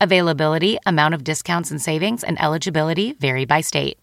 [0.00, 3.98] Availability, amount of discounts and savings, and eligibility vary by state.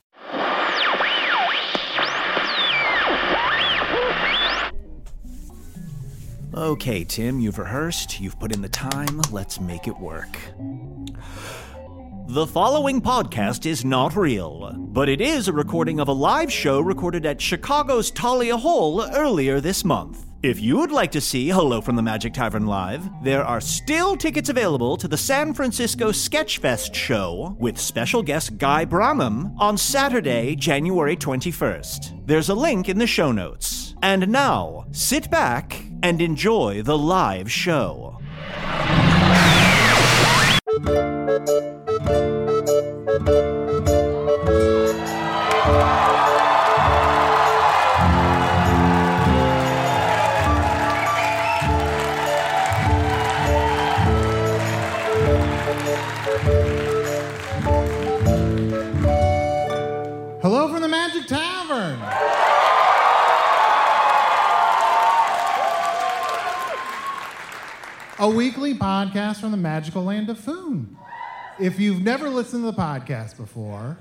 [6.54, 10.40] Okay, Tim, you've rehearsed, you've put in the time, let's make it work.
[12.30, 16.82] The following podcast is not real, but it is a recording of a live show
[16.82, 20.26] recorded at Chicago's Thalia Hall earlier this month.
[20.44, 24.18] If you would like to see Hello from the Magic Tavern live, there are still
[24.18, 30.54] tickets available to the San Francisco Sketchfest show with special guest Guy Branum on Saturday,
[30.58, 32.28] January 21st.
[32.28, 33.96] There's a link in the show notes.
[34.04, 38.20] And now, sit back and enjoy the live show.
[43.28, 43.42] Hello
[60.70, 62.00] from the Magic Tavern.
[68.20, 70.98] A weekly podcast from the magical land of Foon.
[71.60, 73.98] If you've never listened to the podcast before,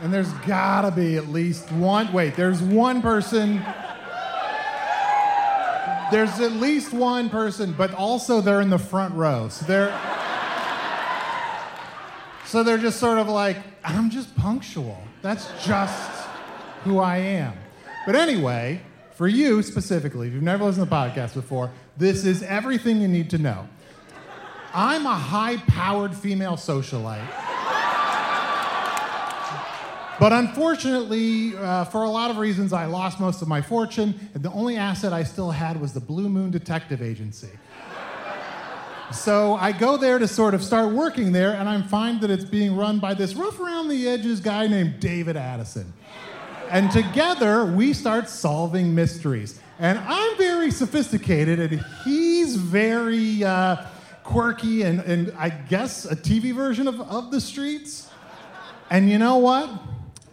[0.00, 3.64] and there's gotta be at least one, wait, there's one person.
[6.10, 9.48] There's at least one person, but also they're in the front row.
[9.48, 10.00] So they're.
[12.46, 15.02] So they're just sort of like, I'm just punctual.
[15.20, 16.28] That's just
[16.84, 17.54] who I am.
[18.06, 18.80] But anyway,
[19.14, 23.08] for you specifically, if you've never listened to the podcast before, this is everything you
[23.08, 23.68] need to know.
[24.78, 27.26] I'm a high powered female socialite.
[30.20, 34.42] But unfortunately, uh, for a lot of reasons, I lost most of my fortune, and
[34.42, 37.48] the only asset I still had was the Blue Moon Detective Agency.
[39.12, 42.44] So I go there to sort of start working there, and I find that it's
[42.44, 45.90] being run by this rough around the edges guy named David Addison.
[46.70, 49.58] And together, we start solving mysteries.
[49.78, 53.76] And I'm very sophisticated, and he's very uh,
[54.26, 58.10] quirky and, and I guess a TV version of, of the streets.
[58.90, 59.70] And you know what?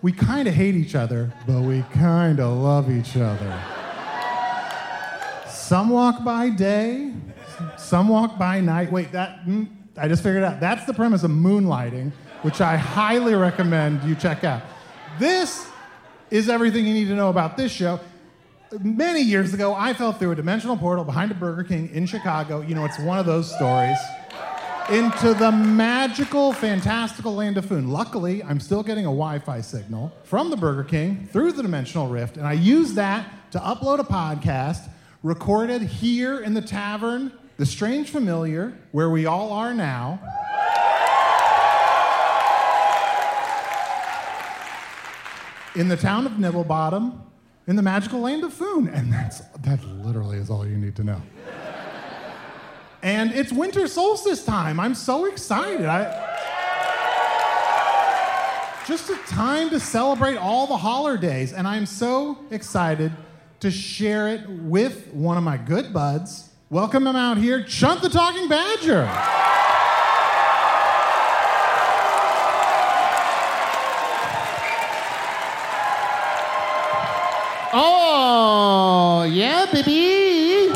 [0.01, 3.63] We kind of hate each other, but we kind of love each other.
[5.47, 7.13] Some walk by day,
[7.77, 8.91] some walk by night.
[8.91, 10.59] Wait, that, mm, I just figured out.
[10.59, 12.11] That's the premise of moonlighting,
[12.41, 14.63] which I highly recommend you check out.
[15.19, 15.67] This
[16.29, 17.99] is everything you need to know about this show.
[18.81, 22.61] Many years ago, I fell through a dimensional portal behind a Burger King in Chicago.
[22.61, 23.97] You know, it's one of those stories.
[24.89, 27.89] Into the magical, fantastical land of Foon.
[27.89, 32.07] Luckily, I'm still getting a Wi Fi signal from the Burger King through the dimensional
[32.07, 34.89] rift, and I use that to upload a podcast
[35.21, 40.19] recorded here in the tavern, The Strange Familiar, where we all are now.
[45.75, 47.19] in the town of Nibblebottom,
[47.67, 48.87] in the magical land of Foon.
[48.87, 51.21] And that's, that literally is all you need to know.
[53.01, 54.79] and it's winter solstice time.
[54.79, 55.85] I'm so excited.
[55.85, 56.31] I,
[58.85, 61.53] just a time to celebrate all the holidays.
[61.53, 63.11] And I'm so excited
[63.61, 66.49] to share it with one of my good buds.
[66.69, 69.52] Welcome him out here, Chunt the Talking Badger.
[79.23, 80.73] Yeah, baby.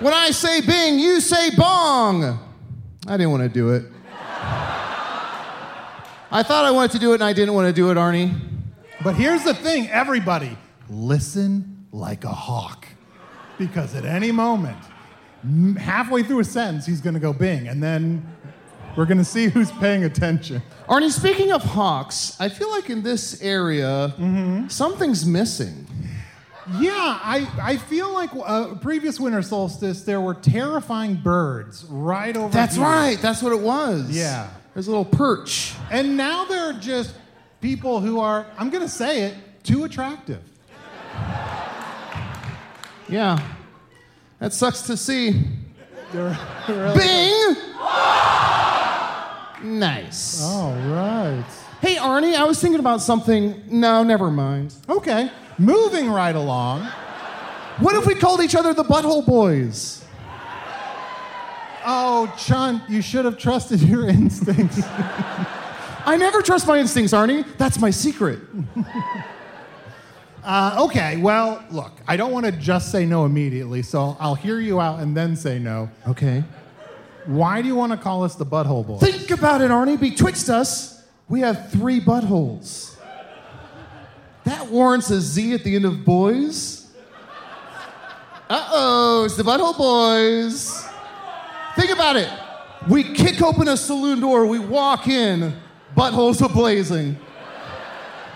[0.00, 2.38] When I say bing, you say bong.
[3.06, 3.84] I didn't want to do it.
[6.32, 8.32] I thought I wanted to do it and I didn't want to do it, Arnie.
[9.02, 10.56] But here's the thing everybody,
[10.88, 12.86] listen like a hawk.
[13.58, 14.78] Because at any moment,
[15.78, 17.68] halfway through a sentence, he's going to go bing.
[17.68, 18.26] And then
[18.96, 20.62] we're going to see who's paying attention.
[20.88, 24.12] Arnie, speaking of hawks, I feel like in this area,
[24.68, 25.86] something's missing.
[26.78, 32.48] Yeah, I, I feel like uh, previous winter solstice, there were terrifying birds right over
[32.48, 32.62] there.
[32.62, 32.84] That's here.
[32.84, 33.18] right.
[33.20, 34.10] That's what it was.
[34.10, 34.50] Yeah.
[34.74, 35.74] There's a little perch.
[35.90, 37.14] And now they're just
[37.60, 39.34] people who are, I'm going to say it,
[39.64, 40.42] too attractive.
[43.08, 43.40] Yeah.
[44.38, 45.42] That sucks to see.
[46.12, 46.38] They're,
[46.68, 47.56] they're really- Bing!
[49.62, 50.42] Nice.
[50.42, 51.44] All right.
[51.80, 53.62] Hey, Arnie, I was thinking about something.
[53.70, 54.74] No, never mind.
[54.88, 56.86] Okay, moving right along.
[57.78, 60.04] What if we called each other the Butthole Boys?
[61.86, 64.80] Oh, Chunt, you should have trusted your instincts.
[66.04, 67.44] I never trust my instincts, Arnie.
[67.56, 68.40] That's my secret.
[70.42, 74.58] Uh, okay, well, look, I don't want to just say no immediately, so I'll hear
[74.58, 75.90] you out and then say no.
[76.08, 76.42] Okay.
[77.26, 79.00] Why do you want to call us the Butthole Boys?
[79.00, 79.98] Think about it, Arnie.
[79.98, 82.96] Betwixt us, we have three buttholes.
[84.44, 86.90] That warrants a Z at the end of boys.
[88.48, 90.84] Uh oh, it's the Butthole Boys.
[91.76, 92.28] Think about it.
[92.88, 95.54] We kick open a saloon door, we walk in,
[95.96, 97.16] buttholes ablazing.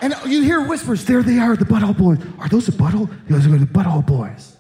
[0.03, 2.19] And you hear whispers, there they are, the Butthole Boys.
[2.39, 3.11] Are those the Butthole?
[3.29, 4.57] Those are the Butthole Boys.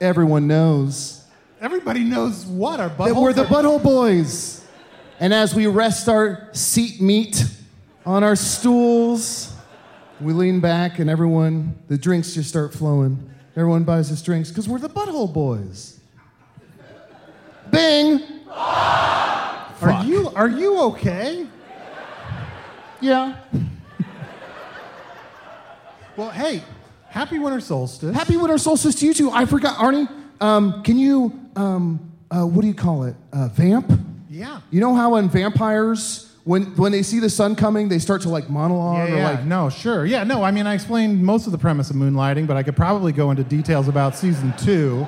[0.00, 1.21] Everyone knows
[1.62, 4.66] Everybody knows what our buttholes that we're the Butthole Boys.
[5.20, 7.44] And as we rest our seat meat
[8.04, 9.54] on our stools,
[10.20, 13.30] we lean back and everyone, the drinks just start flowing.
[13.54, 16.00] Everyone buys us drinks because we're the Butthole Boys.
[17.70, 18.20] Bing!
[18.50, 21.46] Are you are you okay?
[23.00, 23.36] Yeah.
[26.16, 26.64] Well, hey,
[27.08, 28.16] happy winter solstice.
[28.16, 29.30] Happy winter solstice to you too.
[29.30, 30.21] I forgot, Arnie.
[30.42, 33.14] Um, can you, um, uh, what do you call it?
[33.32, 33.90] Uh, vamp?
[34.28, 34.60] yeah.
[34.70, 38.28] You know how in vampires, when, when they see the sun coming, they start to
[38.28, 39.30] like monologue Yeah, or yeah.
[39.30, 40.04] like no, sure.
[40.04, 42.76] Yeah, no, I mean, I explained most of the premise of Moonlighting, but I could
[42.76, 45.06] probably go into details about season two.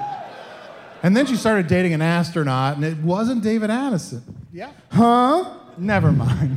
[1.02, 4.22] And then she started dating an astronaut, and it wasn't David Addison.
[4.52, 4.70] Yeah.
[4.90, 5.52] Huh?
[5.76, 6.56] Never mind.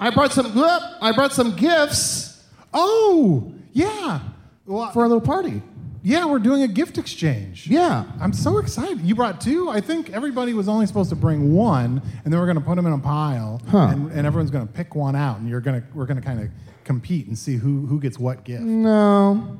[0.00, 0.52] I brought some.
[0.56, 2.42] I brought some gifts
[2.72, 4.20] Oh, yeah.
[4.66, 5.62] Well, for a little party.
[6.02, 7.66] Yeah, we're doing a gift exchange.
[7.66, 8.04] Yeah.
[8.20, 9.00] I'm so excited.
[9.02, 9.68] You brought two?
[9.68, 12.76] I think everybody was only supposed to bring one, and then we're going to put
[12.76, 13.88] them in a pile, Huh.
[13.90, 16.26] and, and everyone's going to pick one out, and you're going to we're going to
[16.26, 16.48] kind of
[16.84, 18.62] compete and see who, who gets what gift.
[18.62, 19.58] No.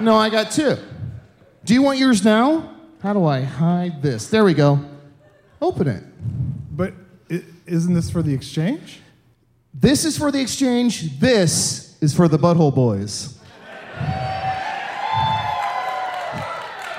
[0.00, 0.76] No, I got two.
[1.64, 2.74] Do you want yours now?
[3.02, 4.28] How do I hide this?
[4.28, 4.78] There we go.
[5.62, 6.04] Open it.
[6.76, 6.92] But
[7.66, 9.00] isn't this for the exchange?
[9.72, 11.18] This is for the exchange.
[11.18, 13.38] This is for the Butthole Boys.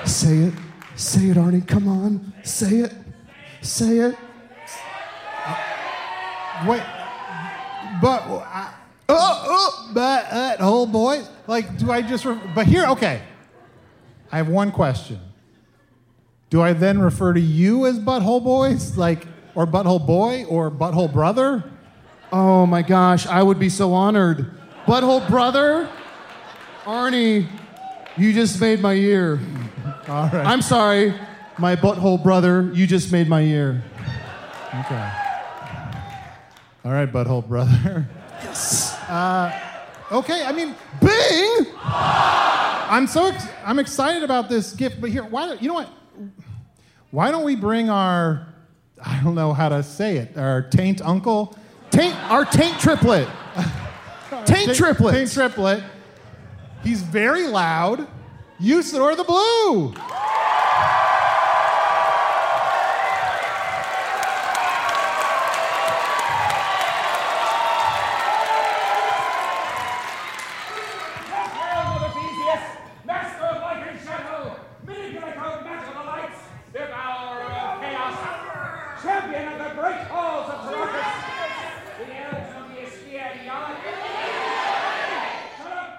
[0.08, 0.54] Say it.
[0.96, 1.66] Say it, Arnie.
[1.66, 2.32] Come on.
[2.42, 2.94] Say it.
[3.60, 4.16] Say it.
[6.66, 6.82] Wait,
[8.02, 8.74] but I,
[9.08, 11.28] oh, oh, but uh, whole boys.
[11.46, 12.24] Like, do I just?
[12.24, 13.22] Re- but here, okay.
[14.32, 15.20] I have one question.
[16.50, 21.12] Do I then refer to you as butthole boys, like, or butthole boy, or butthole
[21.12, 21.62] brother?
[22.32, 24.50] Oh my gosh, I would be so honored.
[24.86, 25.88] Butthole brother,
[26.84, 27.46] Arnie,
[28.16, 29.38] you just made my year.
[30.08, 30.46] All right.
[30.46, 31.14] I'm sorry,
[31.58, 33.82] my butthole brother, you just made my year.
[34.68, 35.12] Okay.
[36.84, 38.08] All right, butthole brother.
[38.42, 38.94] Yes.
[39.08, 39.52] Uh,
[40.10, 41.66] okay, I mean, Bing!
[41.84, 45.90] I'm so ex- I'm excited about this gift, but here, why don't you know what?
[47.10, 48.46] Why don't we bring our
[49.04, 51.56] I don't know how to say it, our taint uncle,
[51.90, 53.28] Taint, our taint triplet.
[54.46, 55.14] Taint triplet.
[55.14, 55.82] taint triplet.
[56.84, 58.06] He's very loud.
[58.60, 59.94] Usidore the Blue.
[70.78, 72.64] Hail, Theseus,
[73.04, 76.40] master of light and shadow, manipulator, master of the lights,
[76.72, 78.18] devourer of chaos,
[79.02, 81.16] champion of the great halls of Syracuse,
[81.98, 83.76] the elves of the Ischia Yard.
[85.58, 85.90] Shut up!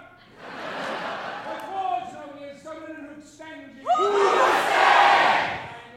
[1.46, 3.86] The cause of the Isomin who stands you.
[3.90, 3.98] And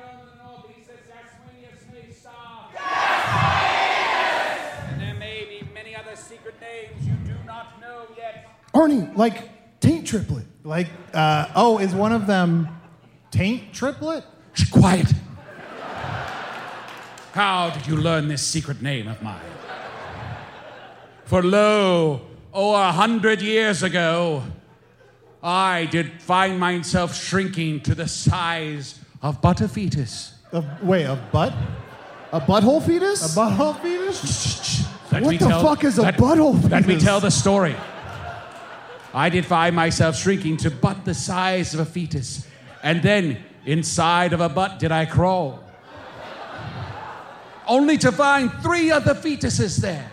[0.03, 2.71] on the northeast is Asmodeus May Star.
[4.91, 8.49] And there may be many other secret names you do not know yet.
[8.75, 9.39] Arnie, like
[9.81, 10.45] taint triplet.
[10.65, 12.69] Like, uh, oh, is one of them
[13.31, 14.25] taint triplet?
[14.55, 15.11] Shh, quiet.
[17.33, 19.41] How did you learn this secret name of mine?
[21.25, 22.21] For lo,
[22.53, 24.43] oh, a hundred years ago,
[25.43, 30.35] I did find myself shrinking to the size of but a fetus.
[30.53, 31.55] A, wait, a butt?
[32.33, 33.21] A butthole fetus?
[33.25, 34.85] A butthole fetus?
[35.13, 36.71] Let What the tell- fuck is a let- butthole fetus?
[36.71, 37.77] Let me tell the story.
[39.15, 42.47] I did find myself shrinking to but the size of a fetus.
[42.83, 45.63] And then inside of a butt did I crawl.
[47.67, 50.11] Only to find three other fetuses there.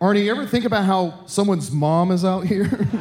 [0.00, 2.88] Arnie, you ever think about how someone's mom is out here?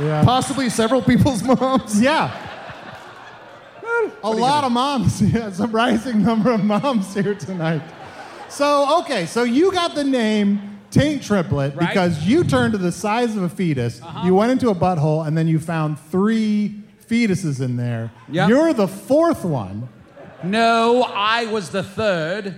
[0.00, 0.24] Yeah.
[0.24, 2.00] Possibly several people's moms?
[2.00, 2.34] Yeah.
[4.22, 5.20] A lot of moms.
[5.32, 7.82] Yeah, a surprising number of moms here tonight.
[8.48, 11.88] So, okay, so you got the name Taint Triplet Right.
[11.88, 14.26] because you turned to the size of a fetus, uh-huh.
[14.26, 18.10] you went into a butthole, and then you found three fetuses in there.
[18.30, 18.48] Yep.
[18.48, 19.88] You're the fourth one.
[20.42, 22.54] No, I was the third.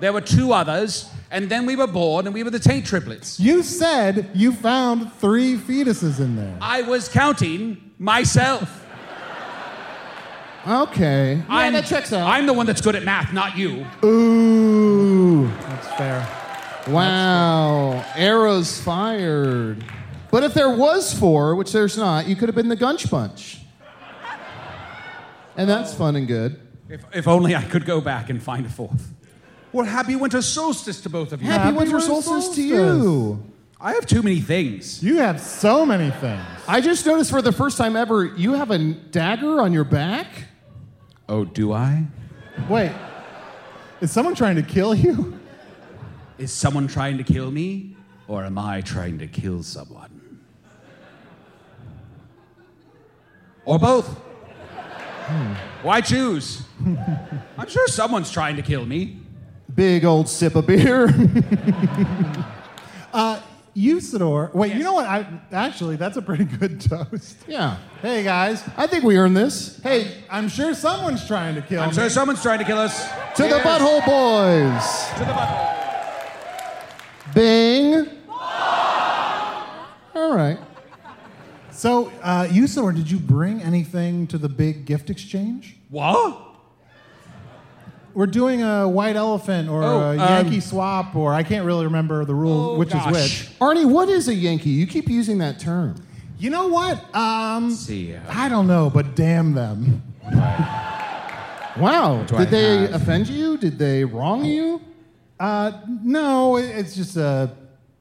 [0.00, 1.10] There were two others.
[1.30, 3.40] And then we were born and we were the taint triplets.
[3.40, 6.56] You said you found three fetuses in there.
[6.60, 8.84] I was counting myself.
[10.66, 11.42] Okay.
[11.48, 12.28] I'm, that checks out.
[12.28, 13.86] I'm the one that's good at math, not you.
[14.04, 15.46] Ooh.
[15.46, 16.45] That's fair.
[16.88, 18.04] Wow.
[18.14, 19.84] Arrows fired.
[20.30, 23.60] But if there was four, which there's not, you could have been the Gunch Bunch.
[25.56, 26.60] And that's fun and good.
[26.88, 29.12] If, if only I could go back and find a fourth.
[29.72, 31.48] Well, happy winter solstice to both of you.
[31.48, 32.56] Happy, Happy winter winter solstice, solstice.
[32.56, 33.42] to you.
[33.80, 35.02] I have too many things.
[35.02, 36.42] You have so many things.
[36.68, 40.26] I just noticed for the first time ever, you have a dagger on your back.
[41.28, 42.04] Oh, do I?
[42.68, 42.92] Wait,
[44.00, 45.38] is someone trying to kill you?
[46.38, 47.96] Is someone trying to kill me?
[48.28, 50.40] Or am I trying to kill someone?
[53.64, 54.06] Or both?
[54.08, 55.52] Hmm.
[55.82, 56.62] Why choose?
[57.58, 59.18] I'm sure someone's trying to kill me.
[59.74, 61.08] Big old sip of beer.
[63.12, 63.40] Uh,
[63.74, 64.52] Usidore.
[64.52, 65.06] Wait, you know what?
[65.06, 67.36] I actually that's a pretty good toast.
[67.48, 67.78] yeah.
[68.02, 69.80] Hey guys, I think we earned this.
[69.82, 71.94] Hey, I'm sure someone's trying to kill I'm me.
[71.94, 73.08] sure someone's trying to kill us.
[73.36, 75.08] to the Butthole Boys.
[75.14, 75.85] To the butthole.
[77.36, 78.08] Bing.
[80.14, 80.58] All right.
[81.70, 85.76] So, uh, Usidore, did you bring anything to the big gift exchange?
[85.90, 86.42] What?
[88.14, 91.84] We're doing a white elephant or Oh, a um, Yankee swap, or I can't really
[91.84, 93.08] remember the rule, Oh, which gosh.
[93.08, 93.58] is which.
[93.60, 94.70] Arnie, what is a Yankee?
[94.70, 95.96] You keep using that term.
[96.38, 97.14] You know what?
[97.14, 100.02] Um, see, uh, I don't know, but damn them.
[101.78, 102.22] Wow.
[102.22, 102.94] Did I they have?
[103.02, 103.58] offend you?
[103.58, 104.80] Did they wrong you?
[105.38, 107.50] Uh, no, it's just a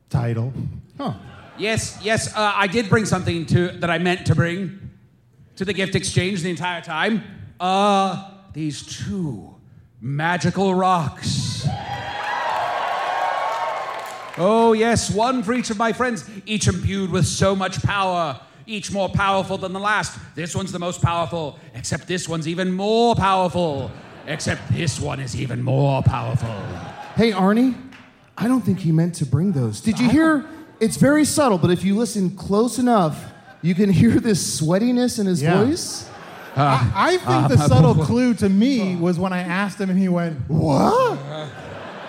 [0.10, 0.54] title.
[0.98, 1.14] Huh.
[1.58, 4.92] Yes, yes, uh, I did bring something to that I meant to bring
[5.56, 7.24] to the gift exchange the entire time.
[7.60, 9.56] Uh, these two
[10.02, 11.68] magical rocks.
[14.38, 18.92] Oh, yes, one for each of my friends, each imbued with so much power, each
[18.92, 20.20] more powerful than the last.
[20.36, 23.92] This one's the most powerful, except this one's even more powerful,
[24.28, 26.54] except this one is even more powerful.
[27.16, 27.76] Hey, Arnie,
[28.38, 29.80] I don't think he meant to bring those.
[29.82, 30.46] Did you hear?
[30.80, 33.32] It's very subtle, but if you listen close enough,
[33.62, 35.64] you can hear this sweatiness in his Yeah.
[35.64, 36.10] voice.
[36.58, 40.08] I, I think the subtle clue to me was when I asked him and he
[40.10, 41.18] went, What?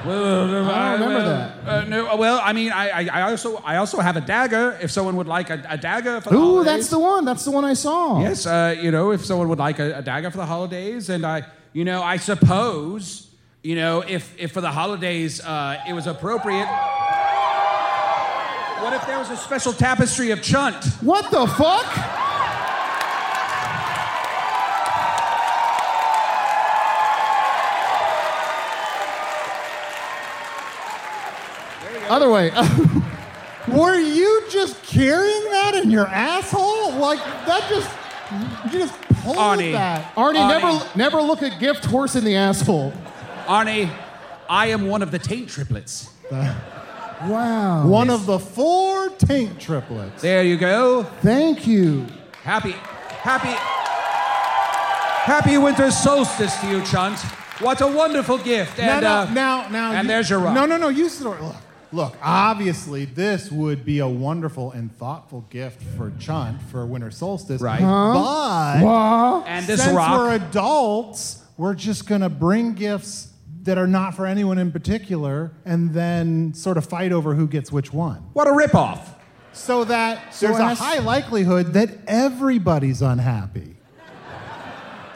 [0.04, 1.66] Well, I don't remember that.
[1.66, 4.78] Uh, no, well, I mean, I, I, I also, I also have a dagger.
[4.80, 6.66] If someone would like a, a dagger for the Ooh, holidays.
[6.66, 7.24] that's the one.
[7.24, 8.20] That's the one I saw.
[8.20, 11.26] Yes, uh, you know, if someone would like a, a dagger for the holidays, and
[11.26, 13.25] I, you know, I suppose,
[13.66, 16.68] you know, if if for the holidays uh, it was appropriate.
[18.80, 20.84] What if there was a special tapestry of chunt?
[21.00, 21.84] What the fuck?
[32.08, 32.52] Other way.
[33.76, 36.94] Were you just carrying that in your asshole?
[36.94, 38.94] Like, that just, you just
[39.24, 39.72] pulled Arnie.
[39.72, 40.14] that.
[40.14, 40.48] Arnie, Arnie.
[40.48, 42.92] never never look a gift horse in the asshole.
[43.46, 43.90] Arnie,
[44.48, 46.10] I am one of the taint triplets.
[46.30, 47.86] Wow.
[47.86, 50.20] One of the four taint triplets.
[50.22, 51.04] There you go.
[51.22, 52.06] Thank you.
[52.42, 53.54] Happy, happy,
[55.24, 57.18] happy winter solstice to you, Chunt.
[57.60, 58.78] What a wonderful gift.
[58.78, 59.92] And, now, uh, now, now.
[59.92, 60.54] and you- there's your rock.
[60.54, 60.88] No, no, no.
[60.88, 61.56] You sort look,
[61.90, 62.16] look.
[62.22, 67.62] Obviously, this would be a wonderful and thoughtful gift for Chunt for winter solstice.
[67.62, 67.80] Right.
[67.80, 70.18] But And this since rock.
[70.18, 73.25] we're adults, we're just gonna bring gifts
[73.66, 77.70] that are not for anyone in particular, and then sort of fight over who gets
[77.70, 78.18] which one.
[78.32, 79.00] What a ripoff.
[79.52, 83.76] so that So there's a high likelihood that everybody's unhappy.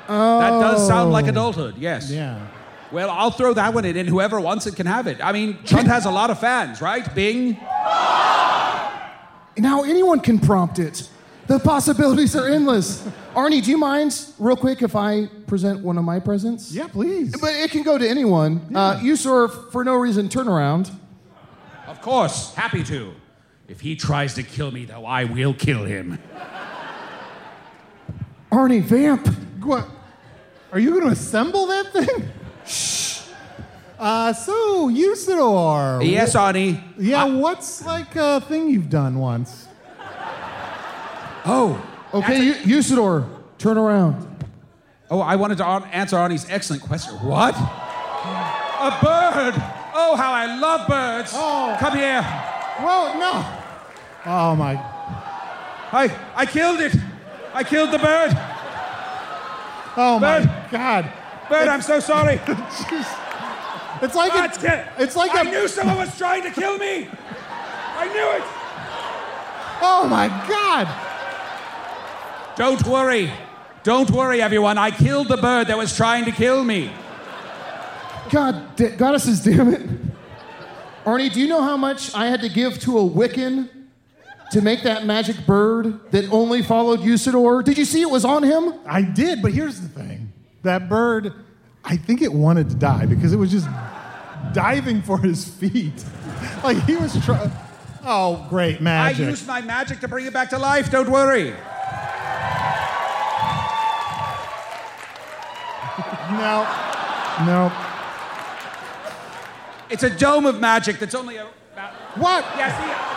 [0.07, 1.31] That does sound like oh.
[1.31, 2.11] adulthood, yes.
[2.11, 2.49] Yeah.
[2.91, 5.25] Well, I'll throw that one in, and whoever wants it can have it.
[5.25, 7.15] I mean, Chunt has a lot of fans, right?
[7.15, 7.57] Bing?
[9.57, 11.09] Now anyone can prompt it.
[11.51, 13.03] The possibilities are endless.
[13.35, 16.71] Arnie, do you mind, real quick, if I present one of my presents?
[16.71, 17.33] Yeah, please.
[17.41, 18.71] But it can go to anyone.
[18.73, 20.93] Uh, Usidore, for no reason, turn around.
[21.89, 23.15] Of course, happy to.
[23.67, 26.21] If he tries to kill me, though, I will kill him.
[28.53, 29.27] Arnie, vamp.
[29.65, 29.89] What?
[30.71, 32.29] Are you going to assemble that thing?
[32.65, 33.23] Shh.
[33.99, 36.09] Uh, so, Usidore.
[36.09, 36.81] Yes, Arnie.
[36.97, 39.67] Yeah, what's like a thing you've done once?
[41.45, 41.87] Oh.
[42.13, 43.27] Okay, U- Usidore,
[43.59, 44.27] turn around.
[45.11, 47.15] Oh, I wanted to answer Arnie's excellent question.
[47.15, 47.55] What?
[47.57, 49.55] A bird!
[49.95, 51.33] Oh, how I love birds!
[51.35, 51.77] Oh.
[51.79, 52.23] Come here.
[52.23, 53.57] Whoa, no.
[54.27, 54.75] Oh, my.
[55.93, 56.95] I, I killed it.
[57.53, 58.31] I killed the bird.
[59.97, 60.51] Oh, my Bird.
[60.71, 61.13] God.
[61.49, 62.37] Bird, I'm so sorry.
[62.39, 64.03] Jeez.
[64.03, 67.09] It's like a, it's like I a, knew someone was trying to kill me.
[67.97, 68.43] I knew it.
[69.83, 70.87] Oh my God!
[72.61, 73.33] Don't worry.
[73.85, 74.77] Don't worry, everyone.
[74.77, 76.93] I killed the bird that was trying to kill me.
[78.29, 79.81] God, da- goddesses, damn it.
[81.07, 83.71] Arnie, do you know how much I had to give to a Wiccan
[84.53, 87.65] to make that magic bird that only followed Usidore?
[87.65, 88.75] Did you see it was on him?
[88.85, 90.31] I did, but here's the thing:
[90.63, 91.33] that bird,
[91.83, 93.69] I think it wanted to die because it was just
[94.53, 96.05] diving for his feet,
[96.63, 97.51] like he was trying.
[98.05, 99.27] Oh, great magic!
[99.27, 100.91] I used my magic to bring it back to life.
[100.91, 101.55] Don't worry.
[106.31, 106.67] No,
[107.45, 107.73] no.
[109.91, 111.93] It's a dome of magic that's only a, about.
[112.17, 112.45] What?
[112.57, 113.11] Yes, yeah.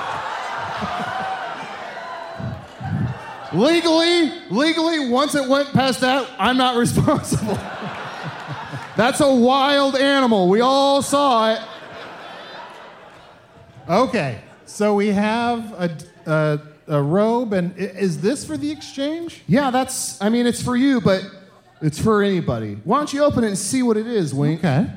[3.53, 7.59] Legally, legally, once it went past that, I'm not responsible.
[8.97, 10.49] That's a wild animal.
[10.49, 11.61] We all saw it.
[13.87, 19.43] Okay, so we have a, a, a robe, and is this for the exchange?
[19.45, 21.23] Yeah, that's, I mean, it's for you, but
[21.83, 22.79] it's for anybody.
[22.83, 24.59] Why don't you open it and see what it is, Wink?
[24.63, 24.87] Okay.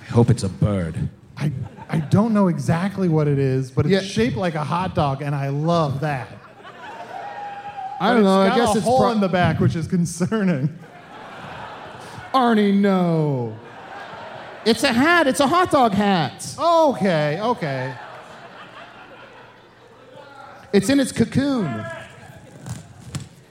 [0.00, 1.08] I hope it's a bird.
[1.36, 1.52] I,
[1.88, 4.00] I don't know exactly what it is, but it's Yeah.
[4.00, 6.28] shaped like a hot dog, and I love that.
[8.00, 8.42] I don't know.
[8.42, 10.78] It's I got guess a it's hole pro- in the back, which is concerning.
[12.34, 13.56] Arnie, no.
[14.66, 15.26] It's a hat.
[15.26, 16.54] It's a hot dog hat.
[16.58, 17.94] Okay, okay.
[20.72, 21.84] It's in its cocoon.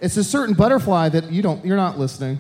[0.02, 1.64] It's a certain butterfly that you don't.
[1.66, 2.40] You're not listening.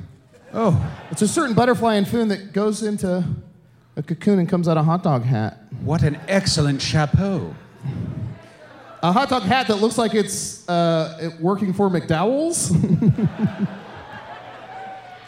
[0.53, 0.79] Oh,
[1.11, 3.23] It's a certain butterfly in Foon that goes into
[3.97, 5.57] a cocoon and comes out a hot dog hat.
[5.83, 7.53] what an excellent chapeau.
[9.03, 12.71] A hot dog hat that looks like it's uh, working for McDowell's.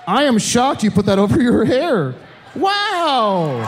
[0.08, 2.16] I am shocked you put that over your hair.
[2.56, 3.66] Wow.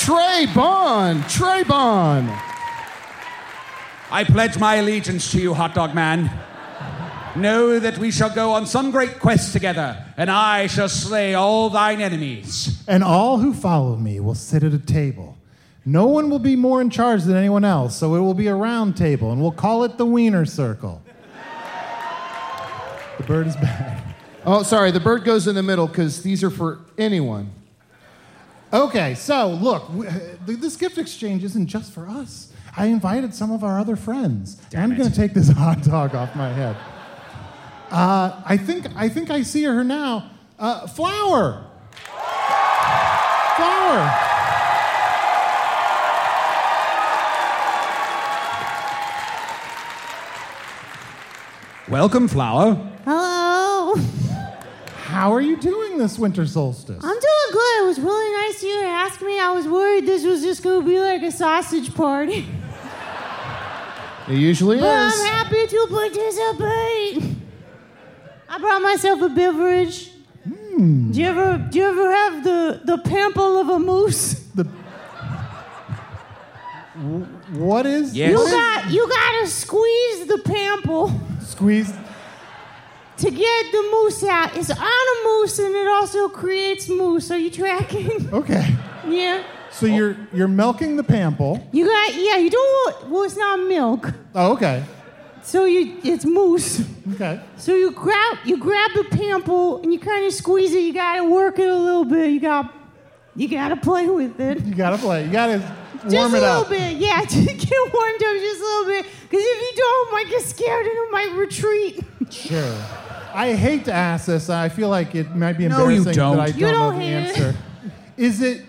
[0.00, 1.28] Trey Bond.
[1.28, 2.30] Trey Bond.
[4.14, 6.30] I pledge my allegiance to you, hot dog man.
[7.34, 11.68] Know that we shall go on some great quest together, and I shall slay all
[11.68, 12.80] thine enemies.
[12.86, 15.36] And all who follow me will sit at a table.
[15.84, 18.54] No one will be more in charge than anyone else, so it will be a
[18.54, 21.02] round table, and we'll call it the Wiener Circle.
[23.18, 24.14] The bird is back.
[24.46, 24.92] Oh, sorry.
[24.92, 27.50] The bird goes in the middle because these are for anyone.
[28.72, 32.52] Okay, so look, w- uh, this gift exchange isn't just for us.
[32.76, 34.56] I invited some of our other friends.
[34.70, 36.76] Damn I'm going to take this hot dog off my head.
[37.90, 40.30] Uh, I think I think I see her now.
[40.58, 41.70] Uh, flower.
[43.56, 44.30] Flower.
[51.88, 52.74] Welcome, Flower.
[53.04, 53.94] Hello.
[55.04, 57.04] How are you doing this winter solstice?
[57.04, 57.82] I'm doing good.
[57.82, 59.38] It was really nice of you to ask me.
[59.38, 62.48] I was worried this was just going to be like a sausage party.
[64.28, 65.20] It usually But is.
[65.20, 67.36] I'm happy to participate.
[68.48, 70.10] I brought myself a beverage.
[70.44, 71.12] Hmm.
[71.12, 74.34] Do you ever do you ever have the, the pimple of a moose?
[74.54, 74.64] The
[77.52, 78.30] what is Yes.
[78.30, 81.92] You got you gotta squeeze the pimple squeeze?
[83.16, 84.56] to get the moose out.
[84.56, 87.30] It's on a moose and it also creates moose.
[87.30, 88.28] Are you tracking?
[88.32, 88.74] Okay,
[89.08, 89.42] yeah.
[89.74, 91.66] So you're you're milking the pample.
[91.72, 94.12] You got yeah, you don't well it's not milk.
[94.34, 94.84] Oh, okay,
[95.42, 96.82] So you it's moose.
[97.14, 97.40] okay.
[97.56, 100.80] So you grab you grab the pample and you kind of squeeze it.
[100.82, 102.30] You gotta work it a little bit.
[102.30, 102.72] You got
[103.36, 104.64] you gotta play with it.
[104.64, 105.24] You gotta play.
[105.26, 107.20] You gotta warm Just warm a little bit, yeah.
[107.24, 109.06] Just get warmed up just a little bit.
[109.22, 112.00] Because if you don't, I might get scared and it might retreat.
[112.30, 112.76] Sure.
[113.34, 114.48] I hate to ask this.
[114.48, 116.36] I feel like it might be No, you embarrassing don't.
[116.36, 117.38] that I You don't, don't know the hate it.
[117.38, 117.56] answer.
[118.16, 118.62] Is it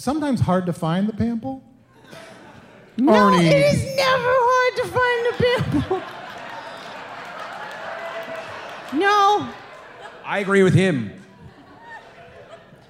[0.00, 1.62] sometimes hard to find the pample?
[2.96, 3.44] No, Arnie.
[3.44, 6.02] it is never hard to find the pimple.
[8.98, 9.48] No,
[10.24, 11.12] I agree with him.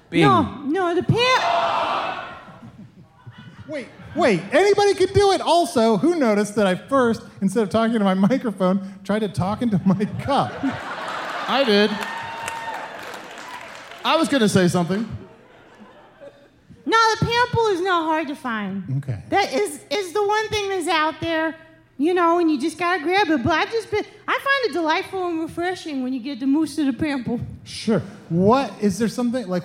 [0.09, 0.21] Bing.
[0.21, 1.43] no, no, the pimp.
[3.67, 4.41] Wait, wait.
[4.51, 5.39] Anybody could do it.
[5.39, 9.61] Also, who noticed that I first, instead of talking to my microphone, tried to talk
[9.61, 10.51] into my cup?
[11.47, 11.91] I did.
[14.03, 15.20] I was going to say something.
[16.85, 18.83] No, the pimple is not hard to find.
[18.97, 19.21] Okay.
[19.29, 21.55] That is is the one thing that's out there,
[21.97, 23.43] you know, and you just gotta grab it.
[23.43, 26.75] But I just been, I find it delightful and refreshing when you get the mousse
[26.77, 27.39] to the pimple.
[27.63, 28.01] Sure.
[28.29, 29.63] What is there something like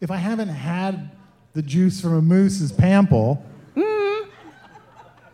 [0.00, 1.10] if I haven't had
[1.54, 3.44] the juice from a moose's pample?
[3.74, 4.28] Mm-hmm.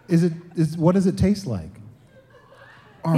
[0.09, 1.70] Is it is what does it taste like?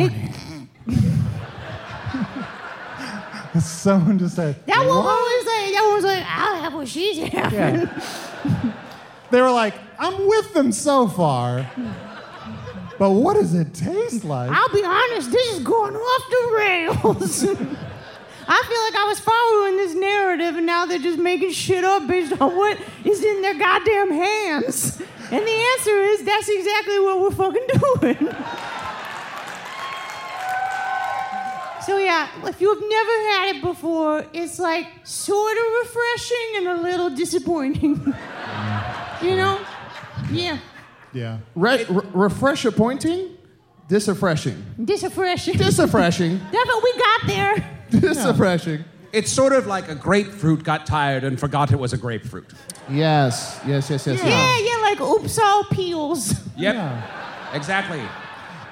[3.61, 5.42] Someone just said That one was
[5.73, 7.89] like, that one was like, I'll have what she's having.
[7.89, 8.73] Yeah.
[9.31, 11.71] they were like, I'm with them so far.
[12.99, 14.51] But what does it taste like?
[14.51, 17.45] I'll be honest, this is going off the rails.
[18.49, 22.07] I feel like I was following this narrative, and now they're just making shit up
[22.07, 25.01] based on what is in their goddamn hands.
[25.31, 27.67] And the answer is that's exactly what we're fucking
[28.21, 28.35] doing.
[31.87, 36.83] So yeah, if you've never had it before, it's like sort of refreshing and a
[36.83, 37.97] little disappointing.
[39.23, 39.59] you know?
[40.31, 40.59] Yeah.
[41.13, 41.39] yeah.
[41.57, 43.37] Re- re- refresher pointing,
[43.89, 44.63] disrefreshing.
[44.85, 45.57] Disrefreshing.
[45.57, 46.39] Disrefreshing.
[46.53, 47.79] That's what we got there.
[47.91, 48.85] Disrefreshing.
[49.13, 52.51] It's sort of like a grapefruit got tired and forgot it was a grapefruit.
[52.89, 54.23] Yes, yes, yes, yes.
[54.25, 56.33] Yeah, yeah, like oops all peels.
[56.57, 56.75] Yep.
[56.75, 57.53] Yeah.
[57.55, 58.01] Exactly.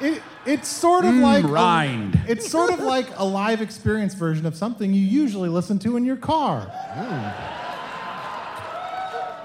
[0.01, 2.21] It, it's sort of mm, like a- rind.
[2.27, 6.05] it's sort of like a live experience version of something you usually listen to in
[6.05, 6.67] your car.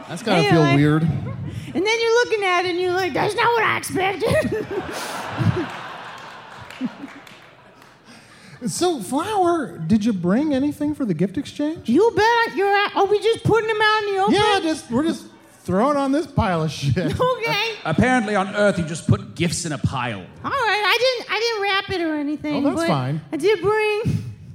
[0.07, 1.03] That's gotta Yeah, feel weird.
[1.03, 4.67] And then you're looking at it and you're like, that's not what I expected.
[8.67, 11.87] So, Flower, did you bring anything for the gift exchange?
[11.87, 14.33] you bet you're at, are we just putting them out in the open?
[14.33, 15.27] Yeah, just we're just
[15.65, 17.13] throwing on this pile of shit.
[17.19, 17.71] Okay.
[17.83, 20.19] Apparently on Earth you just put gifts in a pile.
[20.43, 20.83] All right.
[20.85, 22.55] I didn't I didn't wrap it or anything.
[22.65, 23.21] Oh, that's but fine.
[23.31, 24.01] I did bring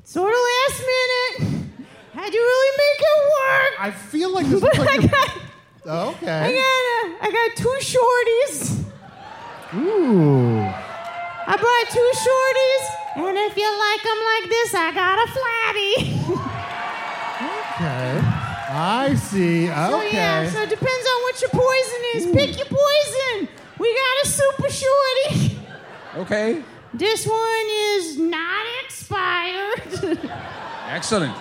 [0.04, 1.66] sort of last minute.
[2.12, 3.72] Had to really make it work.
[3.80, 5.40] I feel like this But looks I like got, a,
[5.86, 6.54] oh, I okay.
[6.54, 8.84] got, uh, I got two shorties.
[9.76, 10.58] Ooh.
[11.46, 16.50] I brought two shorties, and if you like them like this, I got a flatty.
[17.80, 18.20] Okay.
[18.72, 19.70] I see.
[19.70, 19.88] Okay.
[19.90, 20.99] So yeah, so it depends on
[21.40, 22.26] what your poison is.
[22.34, 23.48] Pick your poison.
[23.78, 25.58] We got a super shorty.
[26.16, 26.62] Okay.
[26.92, 30.20] This one is not expired.
[30.88, 31.36] Excellent.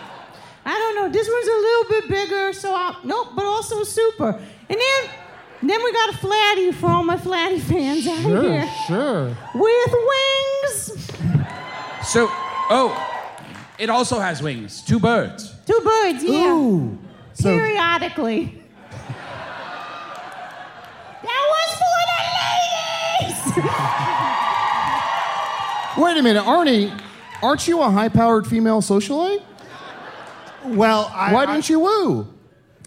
[0.66, 1.10] I don't know.
[1.10, 4.30] This one's a little bit bigger, so I nope, but also super.
[4.70, 5.10] And then
[5.64, 9.38] then we got a flatty for all my flatty fans out Sure, here sure.
[9.56, 11.12] with wings.
[12.04, 12.28] So,
[12.70, 12.96] oh,
[13.78, 14.82] it also has wings.
[14.84, 15.54] Two birds.
[15.66, 16.54] Two birds, yeah.
[16.54, 16.98] Ooh.
[17.34, 18.62] So Periodically.
[21.24, 22.20] that was for the
[23.28, 23.49] ladies.
[25.98, 26.98] Wait a minute, Arnie,
[27.42, 29.42] aren't you a high powered female socialite?
[30.66, 32.28] well, I, Why I- didn't you woo?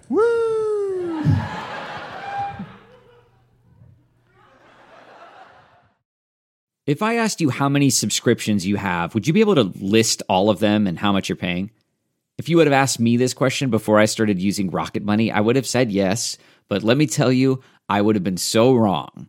[0.08, 1.22] Woo!
[6.86, 10.22] If I asked you how many subscriptions you have, would you be able to list
[10.28, 11.70] all of them and how much you're paying?
[12.38, 15.40] If you would have asked me this question before I started using Rocket Money, I
[15.40, 16.38] would have said yes.
[16.68, 19.28] But let me tell you, I would have been so wrong.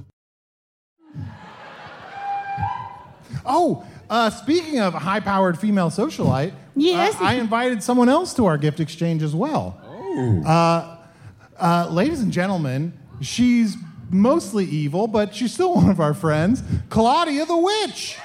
[3.45, 7.15] Oh, uh, speaking of high-powered female socialite, Yes?
[7.15, 9.79] uh, I invited someone else to our gift exchange as well.
[9.85, 10.43] Oh.
[10.45, 10.97] Uh,
[11.59, 13.77] uh, ladies and gentlemen, she's
[14.09, 18.17] mostly evil, but she's still one of our friends, Claudia the Witch.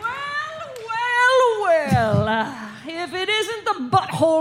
[0.00, 2.28] Well, well, well.
[2.28, 3.64] Uh, if it isn't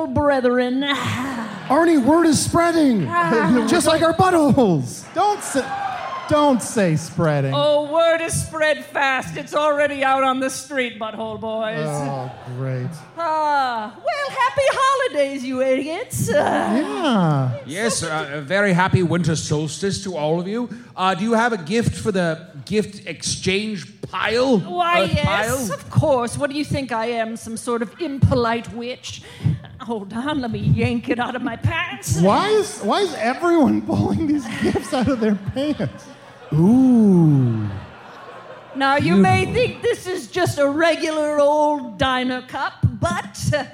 [0.01, 0.81] the brethren.
[0.81, 3.01] Arnie, word is spreading.
[3.67, 5.11] Just like our buttholes.
[5.13, 5.65] Don't say,
[6.29, 7.53] don't say spreading.
[7.53, 9.37] Oh, word is spread fast.
[9.37, 11.85] It's already out on the street, butthole boys.
[11.87, 12.89] Oh, great.
[13.23, 16.29] Ah, well, happy holidays, you idiots.
[16.29, 16.33] Uh,
[16.81, 17.51] Yeah.
[17.65, 20.69] Yes, uh, a very happy winter solstice to all of you.
[20.95, 24.57] Uh, do you have a gift for the gift exchange pile?
[24.59, 25.73] Why, Earth yes, pile?
[25.73, 26.37] of course.
[26.37, 27.37] What do you think I am?
[27.37, 29.21] Some sort of impolite witch?
[29.81, 32.19] Hold on, let me yank it out of my pants.
[32.21, 36.05] Why is why is everyone pulling these gifts out of their pants?
[36.53, 37.69] Ooh.
[38.75, 43.67] Now, you may think this is just a regular old diner cup, but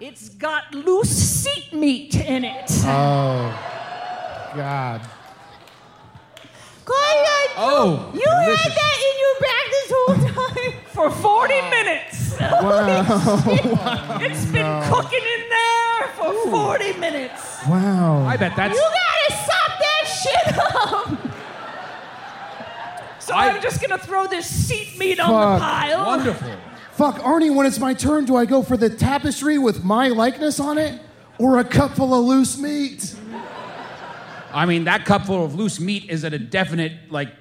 [0.00, 2.70] it's got loose seat meat in it.
[2.84, 3.52] Oh.
[4.56, 5.00] God.
[6.84, 8.60] Claudia, Oh, you delicious.
[8.62, 10.16] had that in your bag this whole
[10.46, 10.72] time.
[10.92, 12.32] For 40 minutes.
[14.24, 17.66] It's been cooking in there for 40 minutes.
[17.68, 18.24] Wow.
[18.26, 18.74] I bet that's.
[18.74, 21.08] You gotta sop that shit up.
[23.20, 26.04] So I- I, am just gonna throw this seat meat on the pile.
[26.04, 26.50] Wonderful.
[27.02, 30.60] Fuck, Arnie, when it's my turn, do I go for the tapestry with my likeness
[30.60, 31.00] on it?
[31.36, 33.16] Or a cup full of loose meat?
[34.52, 37.34] I mean, that cup full of loose meat is at a definite, like,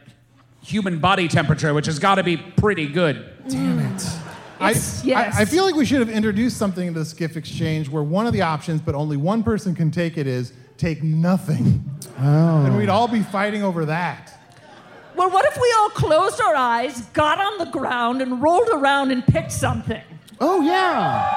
[0.64, 3.24] human body temperature, which has got to be pretty good.
[3.48, 3.98] Damn it.
[3.98, 4.22] Mm.
[4.60, 5.38] I, yes.
[5.38, 8.26] I, I feel like we should have introduced something into this gift exchange where one
[8.26, 11.88] of the options, but only one person can take it, is take nothing.
[12.18, 12.66] Oh.
[12.66, 14.41] And we'd all be fighting over that.
[15.22, 19.12] Well, what if we all closed our eyes, got on the ground, and rolled around
[19.12, 20.02] and picked something?
[20.40, 21.28] Oh, yeah.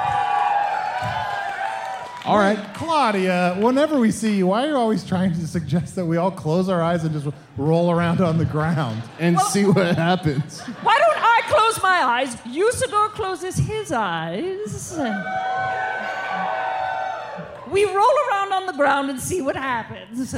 [2.25, 2.59] All right.
[2.73, 6.31] Claudia, whenever we see you, why are you always trying to suggest that we all
[6.31, 9.03] close our eyes and just roll around on the ground?
[9.19, 10.61] And see what happens.
[10.61, 12.37] Why don't I close my eyes?
[12.37, 14.99] Usidore closes his eyes.
[17.71, 20.35] We roll around on the ground and see what happens.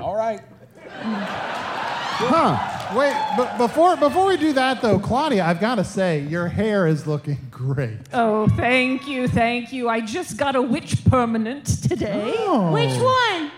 [0.00, 0.42] All right.
[0.92, 2.66] Huh.
[2.94, 6.86] Wait, but before before we do that though, Claudia, I've got to say your hair
[6.86, 7.98] is looking great.
[8.12, 9.88] Oh, thank you, thank you.
[9.88, 12.34] I just got a witch permanent today.
[12.36, 12.72] Oh.
[12.72, 13.50] Which one?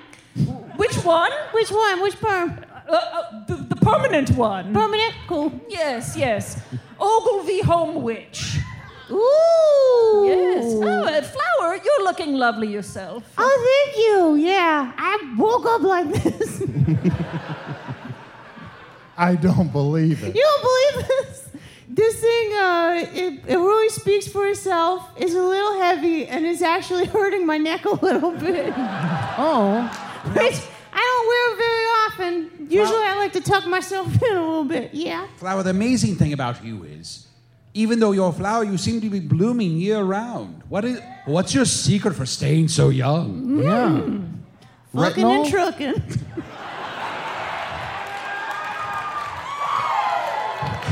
[0.77, 1.33] Which one?
[1.53, 2.03] Which one?
[2.03, 2.65] Which perm?
[2.89, 4.73] Uh, uh, the, the permanent one.
[4.75, 5.15] Permanent?
[5.27, 5.53] Cool.
[5.69, 6.61] yes, yes.
[7.01, 8.59] Ogilvie Home Witch.
[9.13, 10.25] Ooh.
[10.27, 10.65] Yes.
[10.65, 13.25] Oh, uh, Flower, you're looking lovely yourself.
[13.39, 14.37] Oh, thank you.
[14.37, 16.63] Yeah, I woke up like this.
[19.17, 20.35] I don't believe it.
[20.35, 21.49] You don't believe this?
[21.89, 25.11] This thing, uh, it, it really speaks for itself.
[25.17, 28.73] It's a little heavy, and it's actually hurting my neck a little bit.
[29.35, 29.83] Oh.
[30.35, 30.61] Which
[30.93, 32.69] I don't wear very often.
[32.71, 34.93] Usually, I like to tuck myself in a little bit.
[34.93, 35.27] Yeah.
[35.37, 37.27] Flower, the amazing thing about you is,
[37.75, 40.63] even though you're a flower, you seem to be blooming year round.
[40.69, 43.43] What is, what's your secret for staying so young?
[43.43, 43.63] Mm.
[44.95, 45.01] Yeah.
[45.03, 46.03] Fucking and trucking.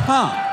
[0.06, 0.46] Huh.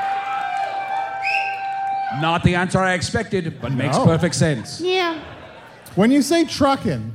[2.20, 4.04] Not the answer I expected, but makes No.
[4.04, 4.80] perfect sense.
[4.80, 5.20] Yeah.
[5.94, 7.14] When you say trucking,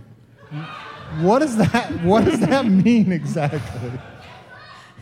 [1.21, 3.91] what does that what does that mean exactly?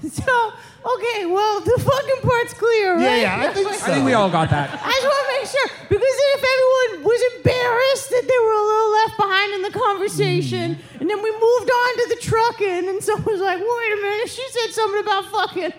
[0.09, 0.51] So,
[0.85, 3.21] okay, well, the fucking part's clear, right?
[3.21, 4.69] Yeah, yeah, I think I think we all got that.
[4.73, 8.65] I just want to make sure because if everyone was embarrassed that they were a
[8.65, 11.01] little left behind in the conversation, mm.
[11.01, 14.29] and then we moved on to the trucking, and someone was like, "Wait a minute,
[14.29, 15.73] she said something about fucking."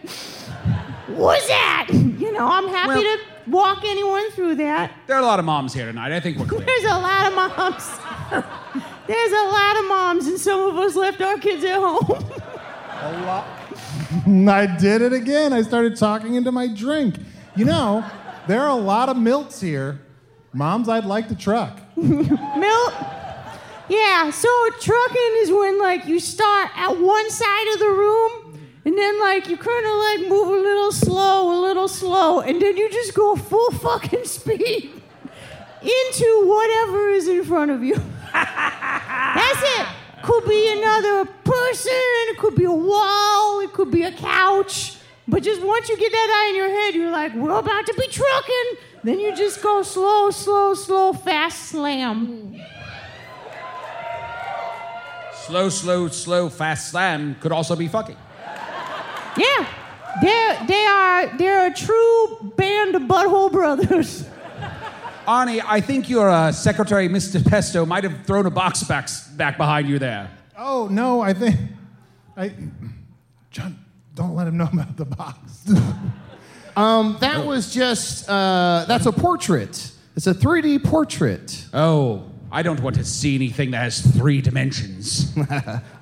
[1.16, 1.88] What's that?
[2.22, 4.92] You know, I'm happy Well- to walk anyone through that.
[5.08, 6.12] There are a lot of moms here tonight.
[6.12, 6.60] I think we're clear.
[6.64, 7.88] There's a lot of moms.
[9.08, 12.24] There's a lot of moms, and some of us left our kids at home.
[14.48, 15.52] I did it again.
[15.52, 17.16] I started talking into my drink.
[17.56, 18.04] You know,
[18.46, 20.00] there are a lot of milks here.
[20.52, 21.78] Moms, I'd like to truck.
[21.96, 22.94] Milk.
[23.88, 24.48] Yeah, so
[24.80, 28.42] trucking is when like you start at one side of the room
[28.84, 32.60] And then like you kind of like move a little slow, a little slow, and
[32.60, 34.90] then you just go full fucking speed
[35.80, 37.94] into whatever is in front of you.
[38.32, 39.86] That's it.
[40.22, 41.92] Could be another person,
[42.30, 44.96] it could be a wall, it could be a couch.
[45.26, 47.94] But just once you get that eye in your head, you're like, we're about to
[47.94, 48.78] be trucking.
[49.04, 52.60] Then you just go slow, slow, slow, fast slam.
[55.34, 58.16] Slow, slow, slow, fast slam could also be fucking.
[59.36, 59.66] Yeah.
[60.20, 64.24] They're, they are they're a true band of butthole brothers.
[65.26, 67.44] Arnie, I think your uh, secretary, Mr.
[67.44, 70.30] Pesto, might have thrown a box back, back behind you there.
[70.56, 71.58] Oh no, I think
[72.36, 72.52] I
[73.50, 73.78] John,
[74.14, 75.68] don't let him know about the box.
[76.74, 79.92] Um, that was just uh, that's a portrait.
[80.16, 81.66] It's a 3D portrait.
[81.74, 85.26] Oh, I don't want to see anything that has three dimensions.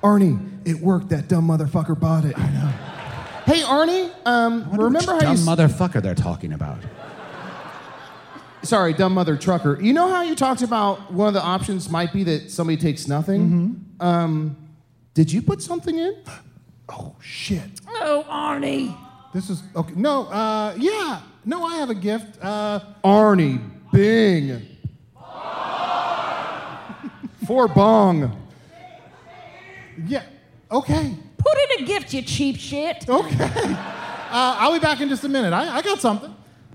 [0.01, 1.09] Arnie, it worked.
[1.09, 2.39] That dumb motherfucker bought it.
[2.39, 2.67] I know.
[3.53, 5.41] Hey, Arnie, um, remember how dumb you?
[5.41, 6.79] s- motherfucker they're talking about?
[8.63, 9.79] Sorry, dumb mother trucker.
[9.81, 13.07] You know how you talked about one of the options might be that somebody takes
[13.07, 13.85] nothing?
[13.99, 14.55] Um,
[15.13, 16.15] did you put something in?
[16.89, 17.61] oh shit.
[17.87, 18.95] Oh, Arnie.
[19.33, 19.93] This is okay.
[19.95, 21.21] No, uh, yeah.
[21.43, 22.37] No, I have a gift.
[22.41, 23.59] Uh, Arnie,
[23.91, 24.61] Bing.
[27.47, 28.37] For bong.
[30.05, 30.23] yeah.
[30.71, 31.15] Okay.
[31.37, 33.09] Put in a gift, you cheap shit.
[33.09, 33.43] Okay.
[33.43, 35.51] Uh, I'll be back in just a minute.
[35.51, 36.33] I, I got something.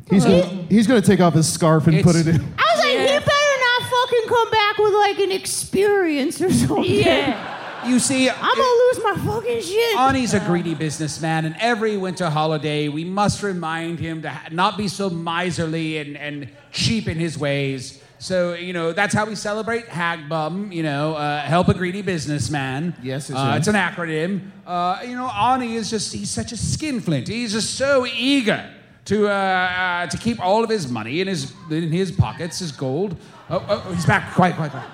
[0.09, 2.37] He's gonna, he's gonna take off his scarf and put it in.
[2.37, 6.85] I was like, he better not fucking come back with like an experience or something.
[6.85, 7.89] Yeah.
[7.89, 9.97] You see, I'm gonna lose my fucking shit.
[9.97, 14.77] Arnie's a greedy businessman, and every winter holiday we must remind him to ha- not
[14.77, 18.03] be so miserly and, and cheap in his ways.
[18.19, 22.01] So, you know, that's how we celebrate Hag Bum, you know, uh, help a greedy
[22.03, 22.97] businessman.
[23.03, 23.59] Yes, yes, uh, yes.
[23.59, 24.51] It's an acronym.
[24.67, 27.29] Uh, you know, Arnie is just, he's such a skinflint.
[27.29, 28.73] He's just so eager
[29.07, 32.73] to, uh, uh, to keep all of his money in his, in his pockets, his
[32.73, 33.17] gold.
[33.49, 34.35] Oh, oh, oh, he's back.
[34.35, 34.89] Quiet, quiet, quiet.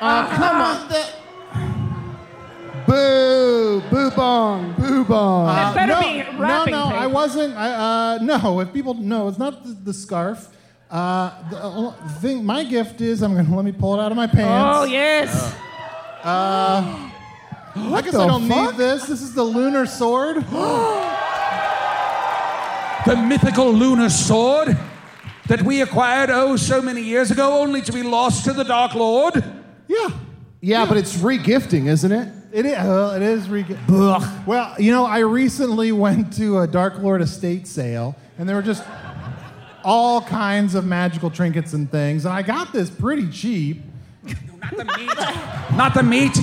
[0.00, 0.88] Come on.
[2.86, 5.46] Boo, boo bong, boo bong.
[5.46, 7.56] That better no, be no, wrapping no, I wasn't.
[7.56, 10.48] I, uh, no, if people no, it's not the, the scarf.
[10.90, 14.16] Uh, the uh, thing, my gift is I'm gonna let me pull it out of
[14.16, 14.78] my pants.
[14.78, 15.56] Oh, yes.
[16.22, 17.10] Uh,
[17.74, 18.72] I guess I don't fuck?
[18.72, 19.06] need this.
[19.06, 20.44] This is the lunar sword.
[23.06, 24.76] The mythical lunar sword
[25.48, 28.94] that we acquired oh so many years ago, only to be lost to the Dark
[28.94, 29.44] Lord.
[29.88, 30.08] yeah,
[30.60, 32.32] yeah, but it's regifting, isn't it?
[32.54, 32.78] it is.
[32.78, 33.48] Well, it is.
[33.48, 38.54] Re- well, you know, I recently went to a Dark Lord estate sale, and there
[38.56, 38.84] were just
[39.82, 43.82] all kinds of magical trinkets and things, and I got this pretty cheap.
[44.62, 45.76] Not the meat.
[45.76, 46.38] Not the meat.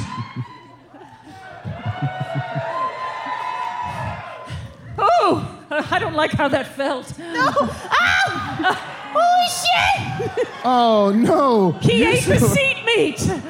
[5.91, 7.17] I don't like how that felt.
[7.17, 7.47] No.
[7.47, 8.77] Ow!
[9.13, 10.47] Holy shit!
[10.65, 11.71] Oh no.
[11.81, 13.41] He ate the seat meat.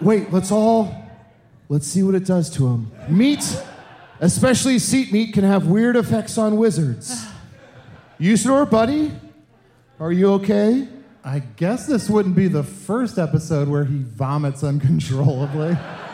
[0.00, 0.94] Wait, let's all
[1.68, 2.90] let's see what it does to him.
[3.10, 3.62] Meat,
[4.20, 7.26] especially seat meat, can have weird effects on wizards.
[8.18, 9.12] Usidore, buddy,
[9.98, 10.88] are you okay?
[11.22, 15.76] I guess this wouldn't be the first episode where he vomits uncontrollably.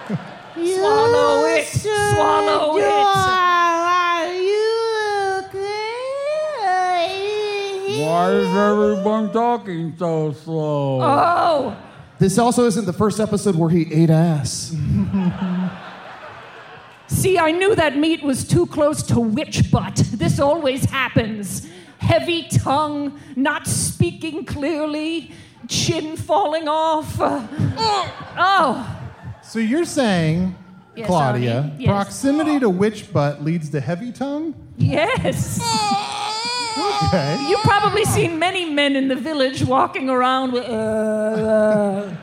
[0.57, 1.67] Swallow it.
[1.67, 2.85] Swallow it.
[2.85, 5.93] Are you okay?
[8.03, 11.01] Why is everyone talking so slow?
[11.03, 11.77] Oh,
[12.19, 14.69] This also isn't the first episode where he ate ass.
[17.07, 19.97] see, I knew that meat was too close to witch butt.
[20.15, 21.69] This always happens.
[21.99, 25.33] Heavy tongue, not speaking clearly,
[25.69, 27.21] chin falling off.
[27.21, 27.47] Uh,
[28.39, 28.96] oh,
[29.57, 30.55] So you're saying,
[30.95, 31.89] Yes, Claudia, Arnie, yes.
[31.89, 34.55] proximity to witch butt leads to heavy tongue?
[34.77, 35.59] yes.
[37.07, 37.47] Okay.
[37.49, 40.65] You've probably seen many men in the village walking around with.
[40.65, 42.15] Uh, uh.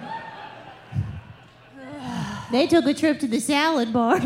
[2.52, 4.20] They took a trip to the salad bar.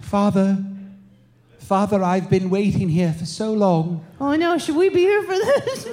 [0.00, 0.58] Father,
[1.66, 4.06] Father, I've been waiting here for so long.
[4.20, 5.86] oh no, should we be here for this?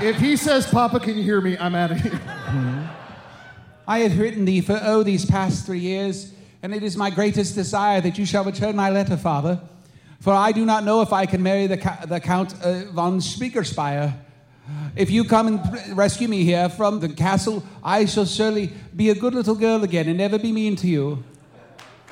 [0.00, 1.54] If he says, Papa, can you hear me?
[1.58, 2.18] I'm out of here.
[3.86, 6.32] I have written thee for oh these past three years,
[6.62, 9.60] and it is my greatest desire that you shall return my letter, Father.
[10.20, 13.18] For I do not know if I can marry the, ca- the Count uh, von
[13.18, 14.14] Spiekerspire.
[14.96, 19.14] If you come and rescue me here from the castle, I shall surely be a
[19.14, 21.22] good little girl again and never be mean to you.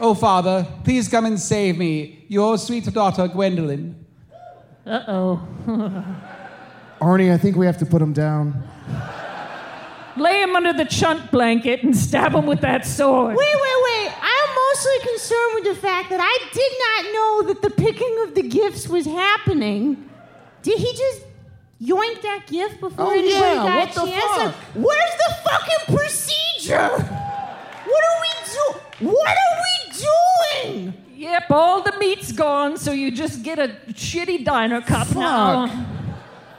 [0.01, 4.05] Oh, Father, please come and save me, your sweet daughter, Gwendolyn.
[4.85, 5.49] Uh oh.
[7.01, 8.63] Arnie, I think we have to put him down.
[10.17, 13.37] Lay him under the chunt blanket and stab him with that sword.
[13.37, 14.13] Wait, wait, wait.
[14.21, 18.35] I'm mostly concerned with the fact that I did not know that the picking of
[18.35, 20.09] the gifts was happening.
[20.63, 21.23] Did he just
[21.83, 24.25] yoink that gift before Oh, anybody yeah, got what a the chance?
[24.25, 24.39] fuck?
[24.45, 24.55] Like,
[24.87, 26.89] Where's the fucking procedure?
[26.89, 29.07] What are we do?
[29.11, 30.95] What are we doing?
[31.15, 35.69] Yep, all the meat's gone, so you just get a shitty diner cup now.
[35.69, 35.87] Fuck.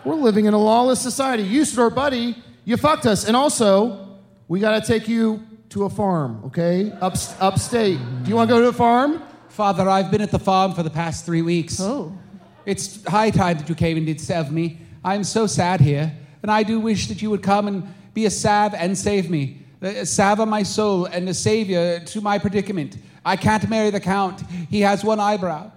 [0.06, 1.44] We're living in a lawless society.
[1.48, 3.28] Usidore, buddy, you fucked us.
[3.28, 4.18] And also,
[4.48, 6.92] we got to take you to a farm, okay?
[7.02, 8.00] Up, upstate.
[8.24, 9.22] Do you want to go to a farm?
[9.50, 11.80] Father, I've been at the farm for the past three weeks.
[11.82, 12.18] Oh.
[12.66, 14.80] It's high time that you came and did serve me.
[15.04, 16.12] I'm so sad here,
[16.42, 19.60] and I do wish that you would come and be a salve and save me.
[19.82, 22.98] A salve of my soul and a savior to my predicament.
[23.26, 24.42] I can't marry the Count.
[24.70, 25.72] He has one eyebrow.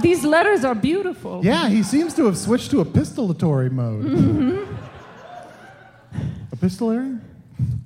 [0.00, 1.44] These letters are beautiful.
[1.44, 4.04] Yeah, he seems to have switched to a epistolatory mode.
[6.14, 6.52] Mm-hmm.
[6.52, 7.18] Epistolary?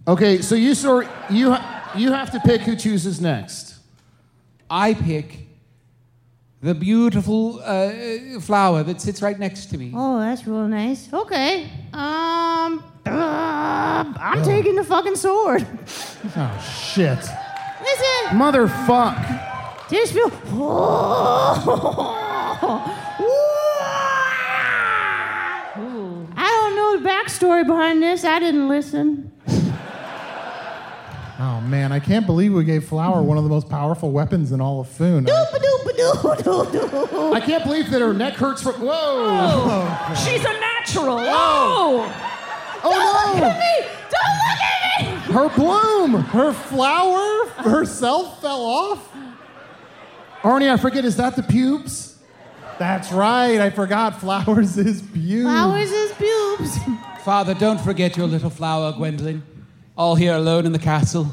[0.07, 3.77] Okay, so Usidore, you, ha- you have to pick who chooses next.
[4.71, 5.47] I pick
[6.61, 7.91] the beautiful uh,
[8.41, 9.93] flower that sits right next to me.
[9.95, 11.11] Oh, that's real nice.
[11.13, 11.65] Okay.
[11.93, 15.67] Um, uh, I'm taking the fucking sword.
[16.37, 17.19] Oh, shit.
[17.89, 19.89] Listen, Motherfuck.
[19.91, 20.31] just feel.
[26.37, 28.25] I don't know the backstory behind this.
[28.25, 29.33] I didn't listen.
[31.41, 34.61] Oh, man, I can't believe we gave Flower one of the most powerful weapons in
[34.61, 35.29] all of Foon.
[35.31, 35.47] I
[37.45, 38.75] can't believe that her neck hurts from.
[38.75, 38.91] Whoa!
[38.91, 41.19] Oh, she's a natural.
[41.21, 42.13] Oh!
[42.85, 43.35] Oh no!
[43.35, 43.87] Look at me!
[44.11, 44.78] Don't look at me!
[45.31, 46.15] Her bloom!
[46.15, 49.13] Her flower herself fell off?
[50.43, 52.19] Arnie, I forget, is that the pubes?
[52.79, 53.61] That's right.
[53.61, 55.53] I forgot Flowers is beautiful.
[55.53, 56.79] Flowers is pubes.
[57.25, 59.43] Father, don't forget your little flower, Gwendolyn.
[59.97, 61.27] All here alone in the castle,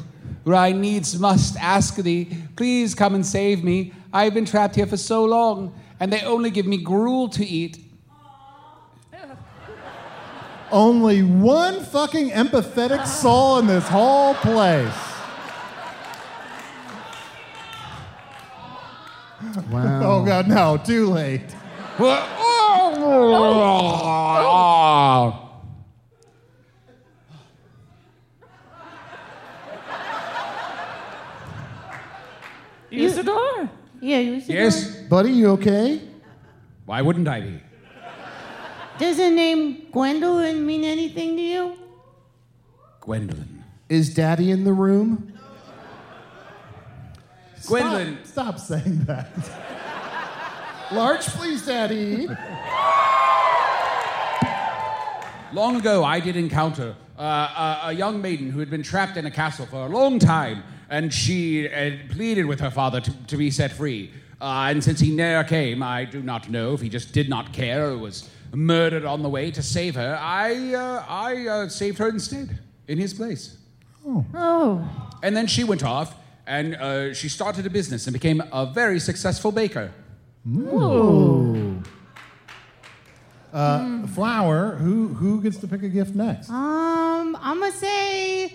[0.44, 3.92] where I needs must ask thee, please come and save me.
[4.12, 7.78] I've been trapped here for so long, and they only give me gruel to eat.
[10.72, 14.92] Only one fucking empathetic soul in this whole place.
[19.70, 20.00] Wow.
[20.02, 20.76] Oh, God, no.
[20.76, 21.54] Too late.
[32.90, 33.68] Usidore?
[34.00, 34.96] Yeah, you see Yes?
[35.08, 36.00] Buddy, you okay?
[36.84, 37.60] Why wouldn't I be?
[38.98, 41.78] Does the name Gwendolyn mean anything to you?
[43.00, 43.62] Gwendolyn.
[43.88, 45.38] Is Daddy in the room?
[47.66, 48.18] Gwendolyn.
[48.24, 49.28] Stop, stop saying that.
[50.90, 52.26] Large, please, Daddy.
[55.52, 59.26] Long ago, I did encounter uh, a, a young maiden who had been trapped in
[59.26, 63.36] a castle for a long time, and she uh, pleaded with her father to, to
[63.36, 64.10] be set free.
[64.40, 67.52] Uh, and since he ne'er came, I do not know if he just did not
[67.52, 70.18] care or was murdered on the way to save her.
[70.20, 73.56] I, uh, I uh, saved her instead, in his place.
[74.06, 74.24] Oh.
[74.34, 75.18] Oh.
[75.22, 76.14] And then she went off,
[76.46, 79.92] and uh, she started a business and became a very successful baker.
[83.52, 86.50] Uh, Flower, who, who gets to pick a gift next?
[86.50, 88.52] Um, I'm gonna say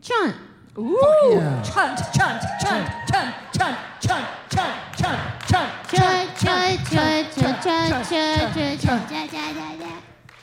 [0.00, 0.34] Chunt.
[0.78, 0.98] Ooh.
[1.32, 1.62] yeah.
[1.62, 7.62] Chunt, chunt, chunt, chunt, chunt, chunt, chunt, chunt, chunt, Chunt, chunt, chunt, chunt, chunt, chunt,
[7.62, 9.01] chunt, chunt, chunt, chunt, chunt.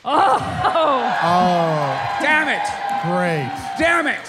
[0.04, 0.38] Oh.
[1.22, 2.66] Oh, Damn it!
[3.04, 3.50] great.
[3.78, 4.20] Damn it!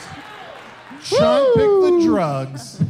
[1.04, 2.82] Chunt picked the drugs.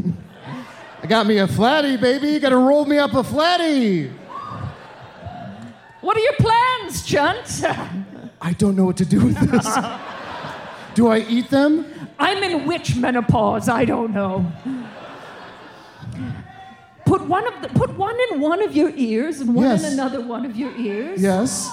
[1.03, 2.29] I got me a flatty, baby.
[2.29, 4.11] You gotta roll me up a flatty.
[6.01, 7.63] What are your plans, Chunt?
[8.41, 9.77] I don't know what to do with this.
[10.95, 11.86] do I eat them?
[12.17, 13.69] I'm in witch menopause.
[13.69, 14.51] I don't know.
[17.05, 19.84] Put one of the, put one in one of your ears and one Yes.
[19.86, 21.21] in another one of your ears.
[21.21, 21.69] Yes.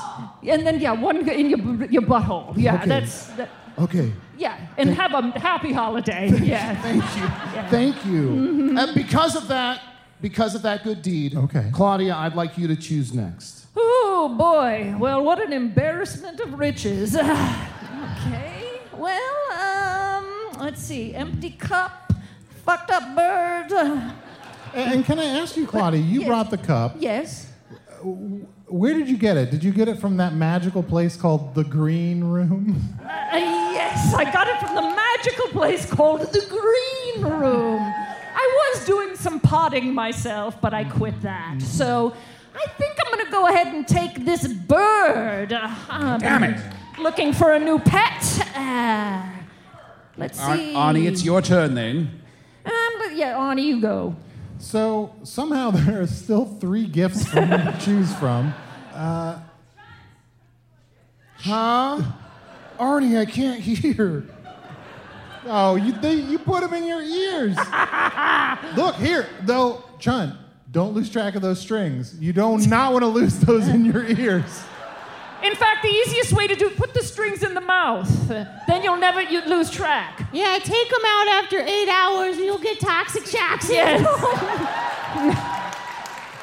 [0.46, 1.60] And then yeah, one in your
[1.90, 2.54] your butthole.
[2.56, 2.88] Yeah, Okay.
[2.88, 4.12] that's that, Okay.
[4.36, 4.56] yeah.
[4.76, 6.30] And have a happy holiday.
[6.42, 6.74] Yeah.
[6.82, 7.26] Thank you.
[7.70, 8.78] Thank you.
[8.78, 9.80] And because of that,
[10.20, 11.70] because of that good deed, Okay.
[11.72, 13.66] Claudia, I'd like you to choose next.
[13.76, 14.94] Oh boy.
[14.98, 17.16] Well, what an embarrassment of riches.
[17.16, 18.80] okay.
[18.96, 20.26] Well, um,
[20.60, 21.14] let's see.
[21.14, 22.12] Empty cup,
[22.64, 23.72] fucked up bird.
[24.74, 26.28] And, and can I ask you, Claudia, you Yes.
[26.28, 26.96] brought the cup.
[26.98, 27.46] yes.
[28.68, 29.50] Where did you get it?
[29.50, 32.98] Did you get it from that magical place called the Green Room?
[33.02, 37.80] Uh, yes, I got it from the magical place called the Green Room.
[37.80, 41.62] I was doing some potting myself, but I quit that.
[41.62, 42.14] So
[42.54, 45.52] I think I'm going to go ahead and take this bird.
[45.54, 46.60] I've Damn it.
[46.98, 48.22] Looking for a new pet.
[48.54, 49.22] Uh,
[50.18, 50.74] let's Ar- see.
[50.74, 52.20] Arnie, it's your turn then.
[52.66, 54.14] Um, but yeah, Arnie, you go.
[54.58, 58.54] So somehow there are still three gifts for me to choose from.
[58.92, 59.38] Uh,
[61.40, 62.02] Huh?
[62.80, 64.24] Arnie, I can't hear.
[65.46, 67.56] oh, you they, you put them in your ears.
[68.76, 70.36] Look here, though, Chun.
[70.70, 72.18] Don't lose track of those strings.
[72.18, 74.62] You don't not want to lose those in your ears.
[75.42, 78.08] In fact, the easiest way to do put the strings in the mouth.
[78.30, 80.28] Uh, Then you'll never you lose track.
[80.32, 83.70] Yeah, take them out after eight hours and you'll get toxic shocks.
[83.70, 84.00] Yes.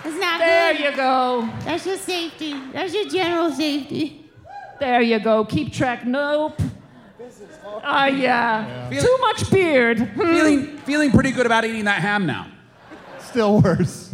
[0.07, 0.83] It's not There good.
[0.83, 1.49] you go.
[1.61, 2.53] That's just safety.
[2.71, 4.29] That's just general safety.
[4.79, 5.45] There you go.
[5.45, 6.05] Keep track.
[6.05, 6.61] Nope.
[7.83, 8.87] Ah, yeah.
[8.91, 9.99] Too much beard.
[9.99, 10.19] Hmm.
[10.21, 12.47] Feeling, feeling pretty good about eating that ham now.
[13.19, 14.13] Still worse.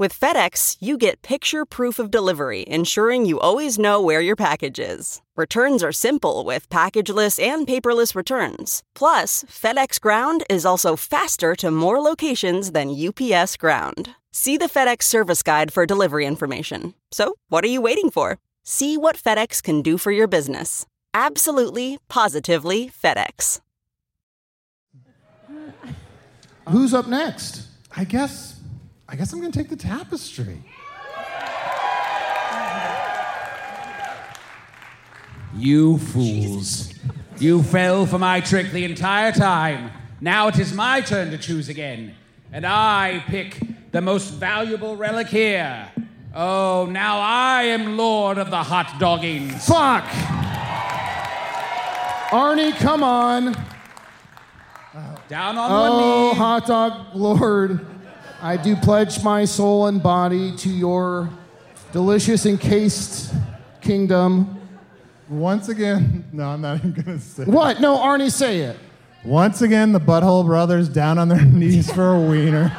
[0.00, 4.78] With FedEx, you get picture proof of delivery, ensuring you always know where your package
[4.78, 5.20] is.
[5.36, 8.82] Returns are simple with packageless and paperless returns.
[8.94, 14.14] Plus, FedEx Ground is also faster to more locations than UPS Ground.
[14.32, 16.94] See the FedEx service guide for delivery information.
[17.12, 18.38] So, what are you waiting for?
[18.64, 20.86] See what FedEx can do for your business.
[21.12, 23.60] Absolutely, positively FedEx.
[26.70, 27.66] Who's up next?
[27.94, 28.59] I guess
[29.10, 30.62] I guess I'm gonna take the tapestry.
[35.56, 36.94] You fools.
[37.40, 39.90] You fell for my trick the entire time.
[40.20, 42.14] Now it is my turn to choose again.
[42.52, 45.90] And I pick the most valuable relic here.
[46.32, 49.50] Oh, now I am lord of the hot dogging.
[49.50, 50.04] Fuck!
[52.30, 53.56] Arnie, come on.
[55.28, 56.30] Down on Oh, one knee.
[56.30, 57.86] Oh, hot dog lord,
[58.42, 61.28] I do pledge my soul and body to your
[61.92, 63.32] delicious encased
[63.80, 64.58] kingdom.
[65.28, 67.42] Once again, no, I'm not even gonna say.
[67.42, 67.48] it.
[67.48, 67.80] What?
[67.80, 68.78] No, Arnie, say it.
[69.24, 72.72] Once again, the Butthole Brothers down on their knees for a wiener.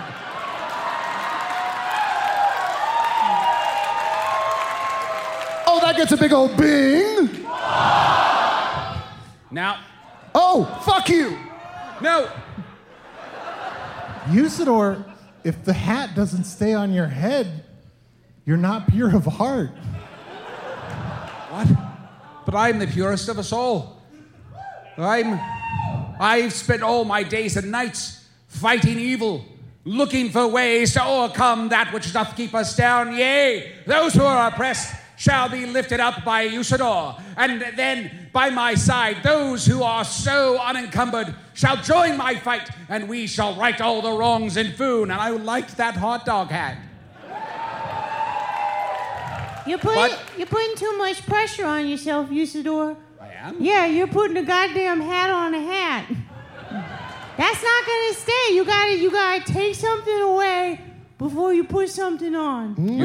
[5.73, 7.43] Oh, that gets a big old bing.
[9.51, 9.79] Now,
[10.33, 11.37] Oh, fuck you.
[12.01, 12.29] no.
[14.27, 15.03] Usidore,
[15.43, 17.63] if the hat doesn't stay on your head,
[18.45, 19.71] you're not pure of heart.
[21.49, 21.67] What?
[22.45, 24.01] But I'm the purest of us all.
[24.97, 25.39] I'm.
[26.19, 29.43] I've spent all my days and nights fighting evil,
[29.85, 33.13] looking for ways to overcome that which doth keep us down.
[33.15, 38.75] Yea, those who are oppressed shall be lifted up by Usidore, and then by my
[38.75, 44.01] side, those who are so unencumbered shall join my fight, and we shall right all
[44.01, 45.11] the wrongs in Foon.
[45.11, 46.77] And I liked that hot dog hat.
[49.67, 50.19] You're putting, What?
[50.37, 52.95] you're putting too much pressure on yourself, Usidore.
[53.21, 53.57] I am.
[53.59, 56.05] Yeah, you're putting a goddamn hat on a hat.
[57.37, 58.53] That's not gonna stay.
[58.55, 60.81] You gotta, you gotta take something away
[61.19, 62.75] before you put something on.
[62.79, 62.97] Ooh, You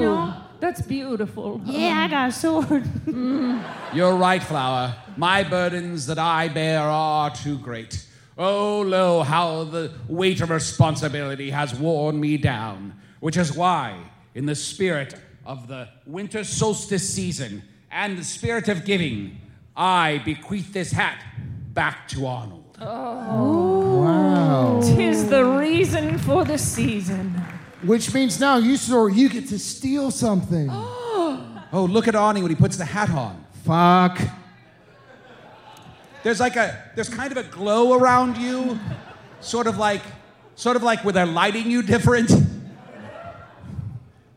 [0.00, 0.34] know?
[0.62, 1.60] That's beautiful.
[1.64, 2.84] Yeah, I got a sword.
[3.04, 3.60] Mm.
[3.92, 4.94] You're right, Flower.
[5.16, 8.06] My burdens that I bear are too great.
[8.38, 12.94] Oh, lo, how the weight of responsibility has worn me down.
[13.18, 13.98] Which is why,
[14.36, 19.40] in the spirit of the winter solstice season and the spirit of giving,
[19.76, 21.24] I bequeath this hat
[21.74, 22.78] back to Arnold.
[22.80, 24.02] Oh!
[24.02, 24.80] Wow.
[24.80, 27.41] Tis the reason for the season.
[27.84, 30.70] Which means now, Usidore, you get to steal something.
[31.74, 33.46] Oh, look at Arnie when he puts the hat on.
[33.64, 34.20] Fuck.
[36.22, 38.78] There's like a, there's kind of a glow around you,
[39.40, 40.02] sort of like,
[40.54, 42.30] sort of like where they're lighting you different.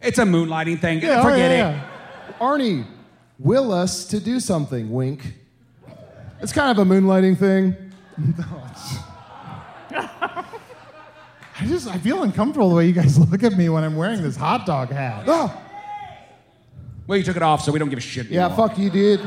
[0.02, 1.02] It's a moonlighting thing.
[1.02, 1.90] Yeah, oh, Forget yeah,
[2.30, 2.40] it.
[2.40, 2.88] Arnie,
[3.38, 5.34] will us to do something, wink.
[6.40, 7.76] It's kind of a moonlighting thing.
[11.60, 13.96] I I just I feel uncomfortable the way you guys look at me when I'm
[13.96, 15.24] wearing this hot dog hat.
[15.28, 15.62] Oh,
[17.08, 18.28] Well, you took it off, so we don't give a shit.
[18.28, 18.68] yeah, anymore.
[18.70, 19.22] fuck you, dude.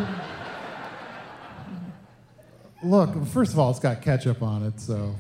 [2.83, 5.15] Look, first of all, it's got ketchup on it, so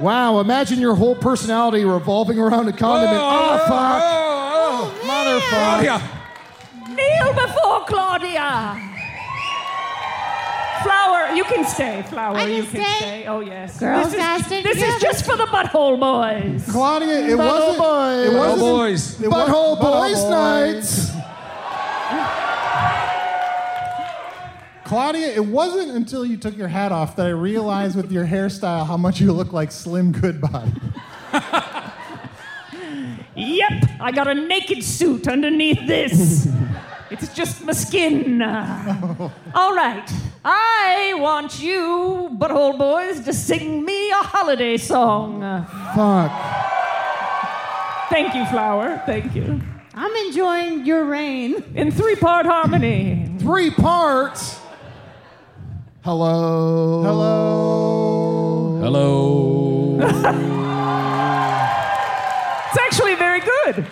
[0.00, 3.20] Wow, imagine your whole personality revolving around a condiment.
[3.22, 4.02] Oh, fuck.
[4.04, 5.48] Oh, Motherfucker.
[5.48, 6.02] Claudia.
[6.96, 8.91] Kneel before Claudia.
[10.82, 12.02] Flower, you can stay.
[12.08, 12.96] Flower, I can you can stay.
[12.98, 13.26] stay.
[13.26, 13.78] Oh yes.
[13.78, 15.00] Girls this gotta is, stick This is together.
[15.00, 16.68] just for the butthole boys.
[16.70, 17.78] Claudia, it Butthole wasn't.
[17.78, 18.26] boys.
[18.32, 18.60] It wasn't.
[18.60, 19.20] boys.
[19.22, 20.30] it wa- Butthole Boys Butthole
[20.74, 21.10] Nights.
[24.84, 28.86] Claudia, it wasn't until you took your hat off that I realized with your hairstyle
[28.86, 30.70] how much you look like Slim Goodbody.
[33.34, 36.46] Yep, I got a naked suit underneath this.
[37.12, 38.40] it's just my skin.
[38.42, 40.10] All right,
[40.44, 45.42] I want you, butthole boys, to sing me a holiday song.
[45.94, 46.32] Fuck.
[48.08, 49.02] Thank you, Flower.
[49.06, 49.60] Thank you.
[49.94, 51.62] I'm enjoying your reign.
[51.74, 53.36] In three part harmony.
[53.38, 54.58] Three parts.
[56.02, 57.02] Hello.
[57.02, 58.80] Hello.
[58.82, 59.98] Hello.
[62.68, 63.86] It's actually very good.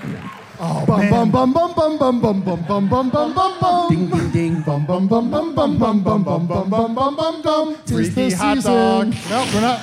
[0.63, 3.89] Oh, Bum bum bum bum bum bum bum bum bum bum bum bum bum.
[3.89, 4.61] ding, ding, ding.
[4.63, 7.77] Bum bum bum bum bum bum bum bum bum bum bum bum bum.
[7.87, 9.13] Tis the Freaky hot dog.
[9.15, 9.31] season.
[9.31, 9.81] Nope, we're not.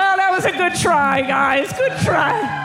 [0.00, 1.72] Oh, that was a good try, guys.
[1.72, 2.64] Good try.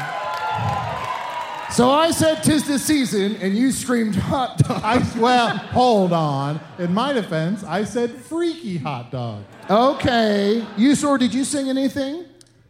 [1.71, 4.81] So I said tis the season, and you screamed hot dog.
[4.83, 6.59] I, well, hold on.
[6.79, 9.43] In my defense, I said freaky hot dog.
[9.69, 10.63] Okay.
[10.77, 12.25] You, sir, did you sing anything?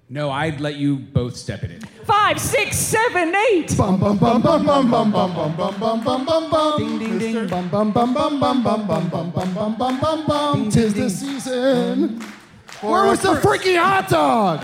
[0.09, 1.83] No, I'd let you both step in it.
[2.05, 3.77] Five, six, seven, eight.
[3.77, 6.77] Bum bum bum bum bum bum bum bum bum bum bum bum bum.
[6.99, 7.47] Ding, ding, ding.
[7.47, 10.69] Bum bum bum bum bum bum bum bum bum bum bum bum bum.
[10.69, 12.19] Tis the season.
[12.81, 14.63] Where was the freaky hot dog?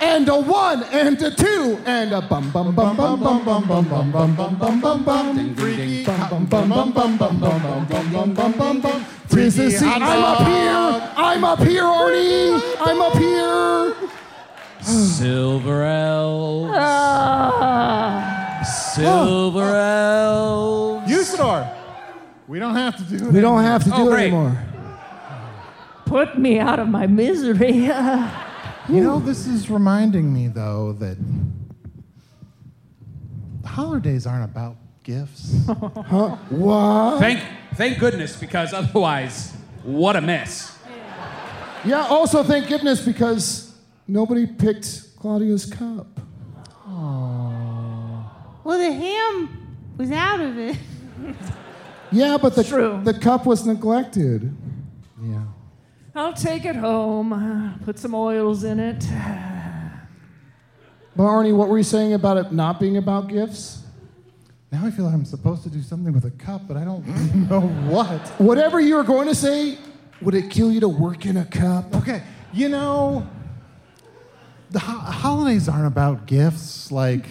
[0.00, 3.88] And a one, and a two, and a bum bum bum bum bum bum bum
[3.88, 5.36] bum bum bum bum bum bum.
[5.36, 6.04] Ding, ding, ding.
[6.04, 9.04] Bum bum bum bum bum bum bum bum bum bum bum bum.
[9.28, 9.88] Tis the Freaky season.
[9.88, 10.48] hot I'm up dog.
[10.48, 11.12] here.
[11.16, 12.76] I'm up here, Arnie.
[12.80, 14.21] I'm up here.
[14.82, 16.72] Silver elves.
[16.74, 18.62] Ah.
[18.94, 21.10] Silver elves.
[21.10, 21.68] Usidore,
[22.48, 23.32] we don't have to do it.
[23.32, 24.26] We don't have to do Oh, it great.
[24.32, 24.58] anymore.
[26.06, 27.88] Put me out of my misery.
[28.88, 31.16] You know, this is reminding me, though, that
[33.62, 35.56] the holidays aren't about gifts.
[35.68, 36.36] Huh?
[36.50, 37.20] What?
[37.20, 37.40] Thank,
[37.74, 39.52] thank goodness, because otherwise,
[39.84, 40.76] what a mess.
[41.84, 43.71] Yeah, also thank goodness because
[44.12, 46.06] nobody picked Claudia's cup.
[48.64, 50.76] Well, the ham was out of it.
[52.12, 53.00] Yeah, but the, True.
[53.02, 54.54] the cup was neglected.
[55.22, 55.44] yeah.
[56.14, 57.80] I'll take it home.
[57.86, 59.00] Put some oils in it.
[61.16, 63.82] But Arnie, what were you saying about it not being about gifts?
[64.70, 67.06] Now I feel like I'm supposed to do something with a cup, but I don't
[67.48, 68.20] know what.
[68.38, 69.78] Whatever you were going to say,
[70.20, 71.94] would it kill you to work in a cup?
[71.96, 73.26] Okay, you know,
[74.72, 77.26] the ho- holidays aren't about gifts like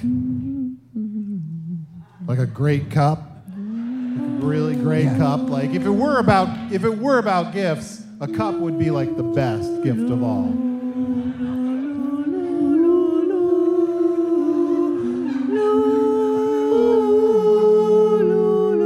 [2.28, 5.50] like a great cup, like a really great cup.
[5.50, 9.18] Like if it were about if it were about gifts, a cup would be like
[9.18, 10.46] the best gift of all.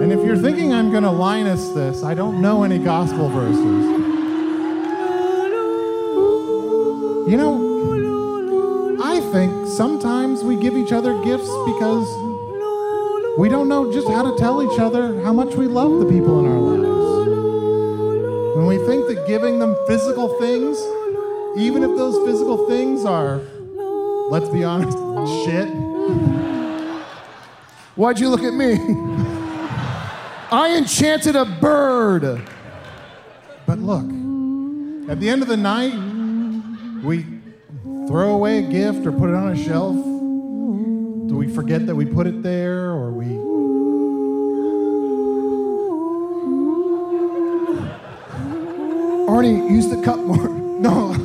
[0.01, 4.03] And if you're thinking I'm going to Linus this, I don't know any gospel verses.
[7.27, 7.74] You know,
[9.35, 12.07] think sometimes we give each other gifts because
[13.37, 16.39] we don't know just how to tell each other how much we love the people
[16.39, 17.27] in our lives.
[18.55, 20.77] When we think that giving them physical things,
[21.57, 23.41] even if those physical things are,
[24.29, 24.97] let's be honest,
[25.43, 25.67] shit.
[27.97, 28.75] Why'd you look at me?
[30.49, 32.41] I enchanted a bird.
[33.67, 34.05] But look,
[35.09, 35.93] at the end of the night,
[37.03, 37.34] we
[38.07, 39.95] throw away a gift or put it on a shelf.
[39.95, 43.25] Do we forget that we put it there or we.
[49.27, 50.53] Arnie, use the cup more.
[50.75, 51.15] No.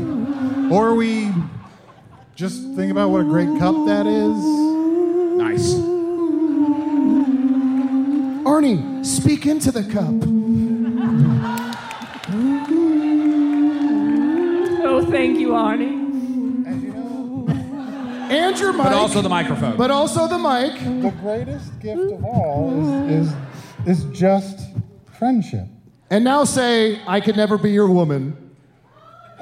[0.73, 1.29] Or we
[2.37, 4.39] just think about what a great cup that is.
[5.37, 5.75] Nice.
[8.47, 10.15] Arnie, speak into the cup.
[14.83, 16.00] Oh, thank you, Arnie.
[18.31, 18.85] And your mic.
[18.85, 19.77] But also the microphone.
[19.77, 20.75] But also the mic.
[21.03, 23.33] The greatest gift of all is,
[23.87, 24.69] is, is just
[25.19, 25.67] friendship.
[26.11, 28.37] And now say, I could never be your woman.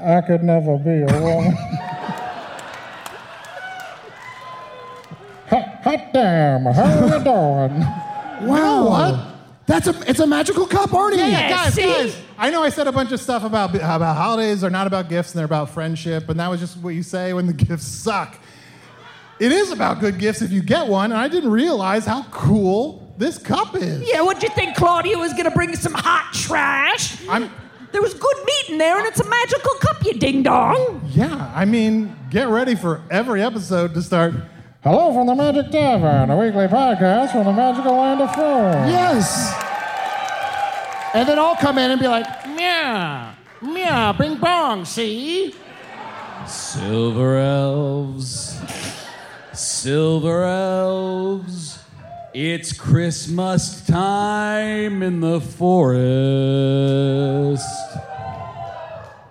[0.01, 1.53] I could never be a woman.
[5.49, 8.49] hot, hot damn, how you doing?
[8.49, 8.89] Wow.
[8.89, 9.35] What?
[9.67, 11.19] That's a it's a magical cup, Arnie.
[11.19, 12.17] Yeah, yeah, guys, guys.
[12.39, 15.33] I know I said a bunch of stuff about about holidays are not about gifts
[15.33, 18.39] and they're about friendship, and that was just what you say when the gifts suck.
[19.41, 23.15] It is about good gifts if you get one, and I didn't realize how cool
[23.19, 24.09] this cup is.
[24.09, 27.27] Yeah, what'd you think Claudia was gonna bring some hot trash?
[27.29, 27.51] I'm.
[27.91, 31.01] There was good meat in there, and it's a magical cup, you ding dong.
[31.07, 34.35] Yeah, I mean, get ready for every episode to start.
[34.83, 38.87] Hello from the Magic Tavern, a weekly podcast from the magical land of Florida.
[38.91, 39.55] Yes.
[41.15, 43.33] And then I'll come in and be like, meow,
[43.63, 45.55] meow, bing bong, see?
[46.47, 48.61] Silver elves,
[49.83, 51.79] silver elves,
[52.35, 55.95] it's Christmas time in the forest.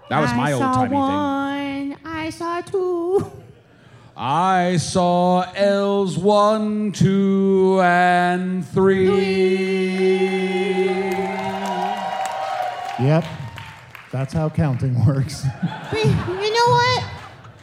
[0.10, 0.98] That was my I old saw timey thing.
[0.98, 1.98] one.
[2.06, 3.30] I saw two.
[4.16, 9.10] I saw elves one, two, and three.
[13.00, 13.26] Yep,
[14.14, 15.46] that's how counting works.
[15.92, 16.37] But you know what?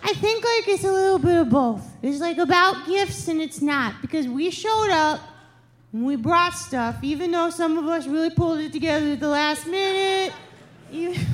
[0.07, 1.83] I think like it's a little bit of both.
[2.03, 5.21] It's like about gifts and it's not because we showed up
[5.93, 9.29] and we brought stuff, even though some of us really pulled it together at the
[9.29, 10.33] last minute.
[10.93, 11.15] You-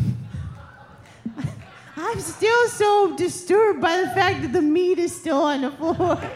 [1.96, 6.20] I'm still so disturbed by the fact that the meat is still on the floor.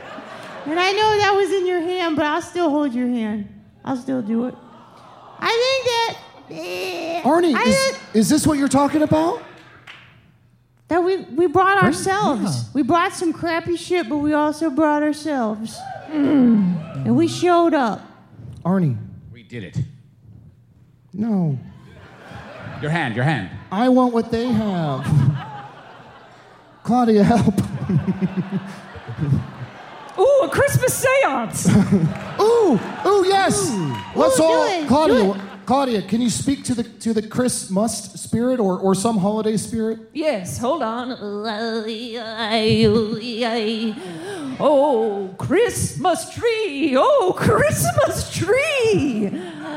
[0.66, 3.47] And I know that was in your hand, but I'll still hold your hand.
[3.85, 4.55] I'll still do it.
[5.39, 5.53] I
[6.49, 6.59] think that.
[6.59, 9.43] eh, Arnie, I is, think- is this what you're talking about?
[10.89, 12.43] That we, we brought Right, ourselves.
[12.64, 12.70] yeah.
[12.74, 15.78] We brought some crappy shit, but we also brought ourselves.
[16.09, 17.07] Mm.
[17.07, 18.01] And we showed up.
[18.64, 18.97] Arnie,
[19.32, 19.78] We did it.
[21.12, 21.59] no.
[22.82, 23.51] Your hand, your hand.
[23.72, 25.07] I want what they have.
[26.82, 27.59] Claudia, help.
[30.18, 31.68] Ooh, a Christmas seance.
[32.41, 33.70] ooh, ooh, yes.
[34.14, 35.53] Let's Ooh, do all, it, do Claudia.
[35.66, 39.56] Claudia, can you speak to the to the Chris Must spirit or, or some holiday
[39.56, 39.98] spirit?
[40.12, 41.12] yes, hold on.
[44.60, 46.94] Oh, Christmas tree.
[46.96, 49.30] Oh, Christmas tree.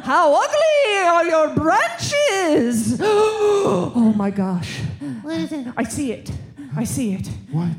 [0.04, 3.02] How ugly are your branches.
[3.70, 4.80] Oh my gosh.
[5.22, 5.68] What is it?
[5.76, 6.32] I see it.
[6.76, 7.28] I see it.
[7.52, 7.72] What?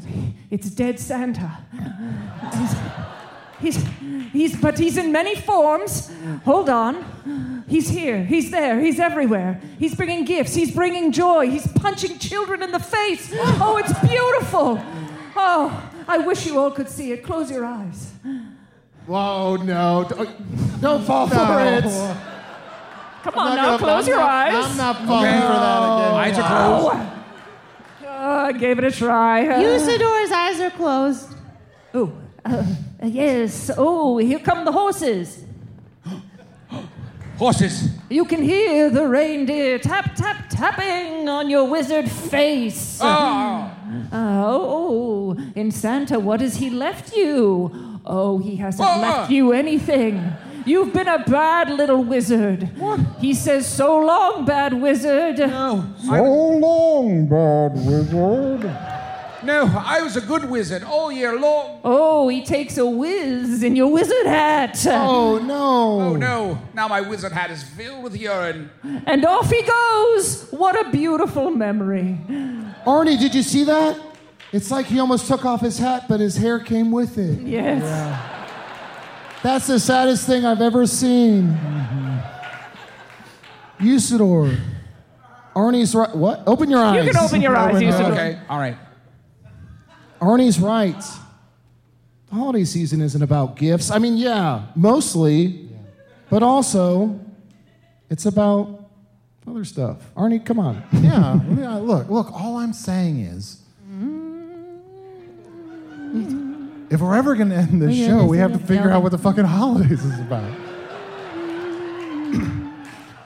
[0.51, 1.59] It's dead Santa.
[3.61, 6.11] He's, he's, he's, but he's in many forms.
[6.45, 7.65] Hold on.
[7.69, 8.25] He's here.
[8.25, 8.81] He's there.
[8.81, 9.61] He's everywhere.
[9.79, 10.55] He's bringing gifts.
[10.55, 11.51] He's bringing joy.
[11.51, 13.31] He's punching children in the face.
[13.35, 14.81] Oh, it's beautiful.
[15.37, 17.23] Oh, I wish you all could see it.
[17.23, 18.13] Close your eyes.
[19.07, 20.07] Whoa, no.
[20.09, 21.85] Don't, don't fall for it.
[23.23, 24.65] Come I'm on now, gonna- close I'm your not- eyes.
[24.71, 26.15] I'm not falling for that again.
[26.15, 27.13] Eyes are closed.
[28.11, 29.45] Oh, I gave it a try.
[29.63, 31.29] Usidore's eyes are closed.
[31.95, 32.13] Oh,
[32.49, 32.65] uh,
[33.07, 33.71] yes.
[33.77, 35.45] Oh, here come the horses.
[37.39, 37.91] Horses.
[38.11, 42.99] You can hear the reindeer tap, tap, tapping on your wizard face.
[43.01, 43.71] Oh.
[44.13, 48.01] oh, in Santa, what has he left you?
[48.05, 49.01] Oh, he hasn't Ah.
[49.01, 50.21] left you anything.
[50.67, 52.71] You've been a bad little wizard.
[52.77, 52.99] What?
[53.21, 55.39] He says, So long, bad wizard.
[55.39, 55.85] No.
[56.05, 58.65] So long, bad wizard.
[59.49, 61.81] No, I was a good wizard all year long.
[61.83, 64.77] Oh, he takes a whiz in your wizard hat.
[64.87, 66.01] Oh, no.
[66.03, 68.69] Oh no, now my wizard hat is filled with urine.
[69.07, 70.51] And off he goes.
[70.51, 72.19] What a beautiful memory.
[72.87, 73.99] Arnie, did you see that?
[74.53, 77.41] It's like he almost took off his hat, but his hair came with it.
[77.41, 77.83] Yes.
[79.43, 81.45] That's the saddest thing I've ever seen.
[81.55, 82.19] Mm-hmm.
[83.87, 84.59] Usidore.
[85.57, 86.15] Arnie's right.
[86.15, 86.43] What?
[86.47, 87.07] Open your eyes.
[87.07, 88.13] You can open your eyes, Open- Usidore.
[88.13, 88.77] Okay, all right.
[90.21, 91.01] Arnie's right.
[92.29, 93.91] The holiday season isn't about gifts.
[93.91, 95.69] I mean, yeah, mostly,
[96.29, 97.19] but also
[98.11, 98.85] it's about
[99.47, 99.97] other stuff.
[100.15, 100.83] Arnie, come on.
[100.93, 103.63] Yeah, yeah, look, look, all I'm saying is
[106.91, 109.19] if we're ever going to end this show, we have to figure out what the
[109.19, 110.53] fucking holidays is about.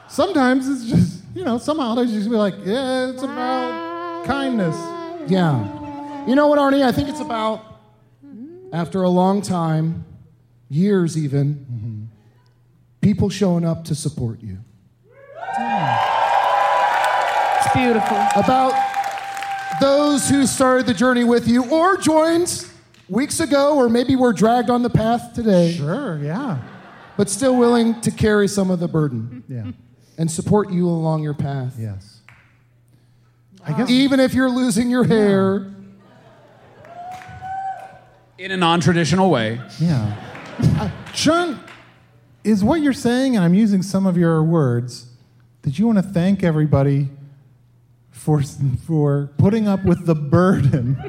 [0.08, 4.76] Sometimes it's just, you know, some holidays you just be like, yeah, it's about kindness.
[5.30, 5.81] Yeah.
[6.26, 6.82] You know what, Arnie?
[6.84, 7.64] I think it's about,
[8.72, 10.04] after a long time,
[10.68, 12.08] years even,
[13.00, 14.58] people showing up to support you.
[17.58, 18.16] It's beautiful.
[18.36, 18.72] About
[19.80, 22.66] those who started the journey with you or joined
[23.08, 26.58] weeks ago, or maybe were dragged on the path today, Sure, yeah.
[27.16, 29.42] but still willing to carry some of the burden.
[29.48, 29.72] Yeah.
[30.18, 31.74] and support you along your path.
[31.78, 32.20] Yes.
[33.66, 35.66] I guess Even if you're losing your hair.
[38.42, 39.60] In a non traditional way.
[39.78, 40.16] Yeah.
[40.76, 40.90] Uh,
[42.42, 45.06] is what you're saying, and I'm using some of your words,
[45.62, 47.08] that you want to thank everybody
[48.10, 48.42] for,
[48.84, 50.96] for putting up with the burden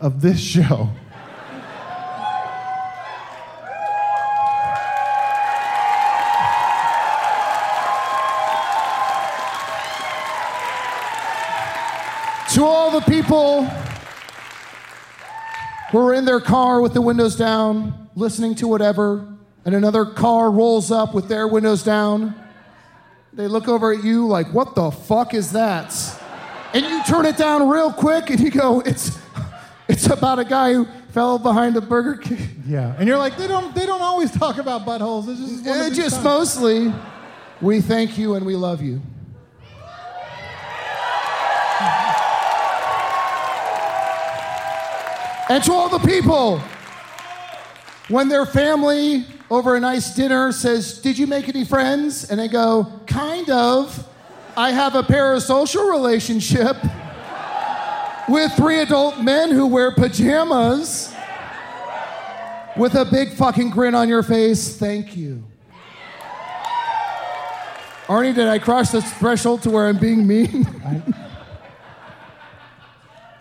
[0.00, 0.90] of this show?
[12.54, 13.70] To all the people
[15.90, 19.26] who are in their car with the windows down, listening to whatever,
[19.64, 22.34] and another car rolls up with their windows down,
[23.32, 25.94] they look over at you like, what the fuck is that?
[26.72, 29.18] And you turn it down real quick and you go, it's,
[29.88, 32.62] it's about a guy who fell behind a Burger King.
[32.66, 32.94] Yeah.
[32.98, 35.28] And you're like, they don't, they don't always talk about buttholes.
[35.28, 36.92] It's just, Eh, just times." mostly,
[37.60, 39.00] we thank you and we love you.
[45.50, 46.60] And to all the people,
[48.06, 52.30] when their family over a nice dinner says, Did you make any friends?
[52.30, 54.06] And they go, Kind of.
[54.56, 56.76] I have a parasocial relationship
[58.28, 61.12] with three adult men who wear pajamas
[62.76, 64.76] with a big fucking grin on your face.
[64.76, 65.42] Thank you.
[68.06, 70.64] Arnie, did I cross the threshold to where I'm being mean?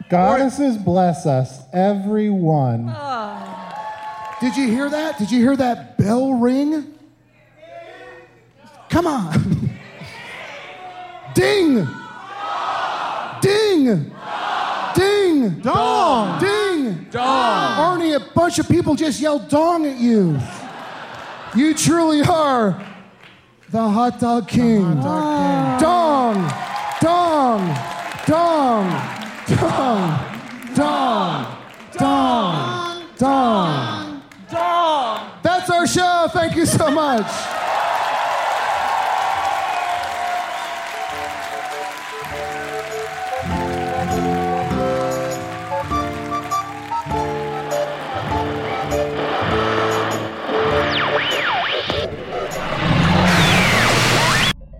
[0.09, 2.87] Goddesses bless us, everyone.
[2.89, 4.37] Ah.
[4.41, 5.19] Did you hear that?
[5.19, 6.95] Did you hear that bell ring?
[8.89, 9.31] Come on.
[11.35, 11.87] Ding!
[13.39, 14.11] Ding!
[14.95, 15.59] Ding!
[15.59, 16.39] Dong!
[16.39, 17.07] Ding!
[17.11, 17.99] Dong!
[17.99, 20.39] Arnie, a bunch of people just yelled dong at you.
[21.55, 22.83] You truly are
[23.69, 24.81] the hot dog king.
[25.01, 25.79] Dong!
[26.99, 27.75] Dong!
[28.25, 29.18] Dong!
[29.49, 30.19] Dong!
[30.75, 31.57] Dong!
[31.97, 33.03] Dong!
[33.17, 34.21] Dong!
[34.51, 35.21] Dog.
[35.41, 36.27] That's our show.
[36.31, 37.25] Thank you so much.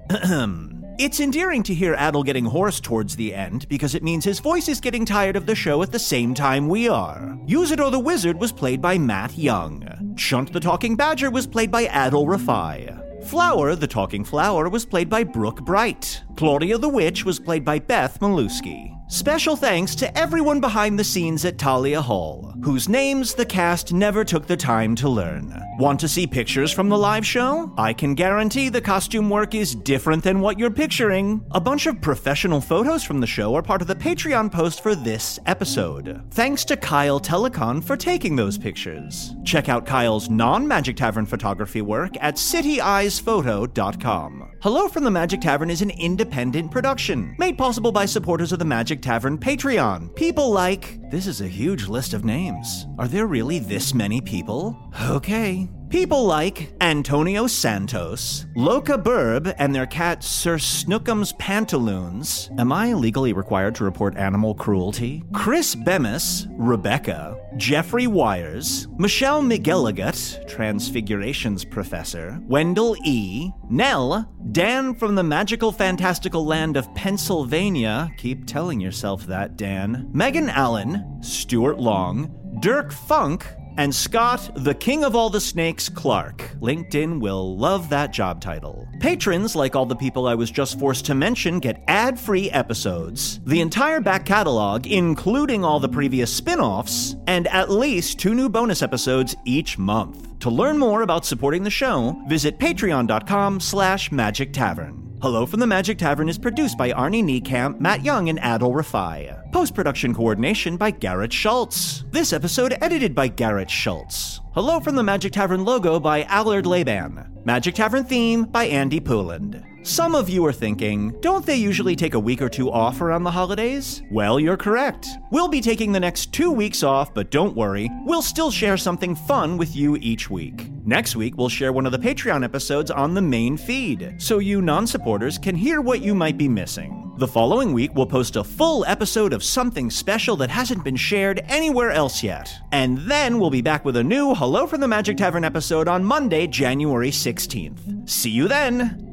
[0.99, 4.67] It's endearing to hear Adal getting hoarse towards the end because it means his voice
[4.67, 7.39] is getting tired of the show at the same time we are.
[7.47, 10.13] Usidore the Wizard was played by Matt Young.
[10.17, 13.23] Chunt the Talking Badger was played by Adal Rifai.
[13.23, 16.19] Flower, the Talking Flower, was played by Brooke Breit.
[16.35, 18.98] Claudia the Witch was played by Beth Melewski.
[19.12, 24.24] Special thanks to everyone behind the scenes at Thalia Hall, whose names the cast never
[24.24, 25.51] took the time to learn.
[25.80, 27.74] Want to see pictures from the live show?
[27.76, 31.43] I can guarantee the costume work is different than what you're picturing.
[31.49, 34.93] A bunch of professional photos from the show are part of the Patreon post for
[34.93, 36.22] this episode.
[36.30, 39.34] Thanks to Kyle Telecon for taking those pictures.
[39.43, 44.51] Check out Kyle's non Magic Tavern photography work at cityeyesphoto.com.
[44.62, 48.66] Hello from the Magic Tavern is an independent production made possible by supporters of the
[48.66, 50.14] Magic Tavern Patreon.
[50.18, 52.86] People like, this is a huge list of names.
[52.97, 54.78] Are there really this many people?
[55.07, 55.70] Okay.
[55.89, 62.51] People like Antonio Santos, Loca Burb, and their cat Sir Snookums Pantaloons.
[62.59, 65.23] Am I legally required to report animal cruelty?
[65.33, 75.23] Chris Bemis, Rebecca, Jeffrey Wires, Michelle McGilligut, Transfigurations Professor, Wendell E., Nell, Dan from the
[75.23, 78.11] magical fantastical land of Pennsylvania.
[78.17, 80.07] Keep telling yourself that, Dan.
[80.13, 83.47] Megan Allen, Stuart Long, Dirk Funk,
[83.80, 86.39] and Scott, the king of all the snakes, Clark.
[86.59, 88.86] LinkedIn will love that job title.
[88.99, 93.39] Patrons, like all the people I was just forced to mention, get ad free episodes,
[93.45, 98.49] the entire back catalog, including all the previous spin offs, and at least two new
[98.49, 100.38] bonus episodes each month.
[100.39, 105.09] To learn more about supporting the show, visit patreon.com slash magic tavern.
[105.22, 109.51] Hello from the Magic Tavern is produced by Arnie Niekamp, Matt Young, and Adal Rifai.
[109.51, 112.05] Post production coordination by Garrett Schultz.
[112.09, 114.39] This episode edited by Garrett Schultz.
[114.53, 117.41] Hello from the Magic Tavern logo by Allard Laban.
[117.43, 119.61] Magic Tavern theme by Andy Poland.
[119.89, 123.23] Some of you are thinking, don't they usually take a week or two off around
[123.23, 124.03] the holidays?
[124.11, 125.07] Well, you're correct.
[125.31, 129.15] We'll be taking the next two weeks off, but don't worry, we'll still share something
[129.15, 130.69] fun with you each week.
[130.85, 134.61] Next week, we'll share one of the Patreon episodes on the main feed, so you
[134.61, 137.11] non supporters can hear what you might be missing.
[137.17, 141.41] The following week, we'll post a full episode of something special that hasn't been shared
[141.45, 142.55] anywhere else yet.
[142.71, 146.03] And then we'll be back with a new Hello from the Magic Tavern episode on
[146.03, 148.07] Monday, January 16th.
[148.07, 149.09] See you then!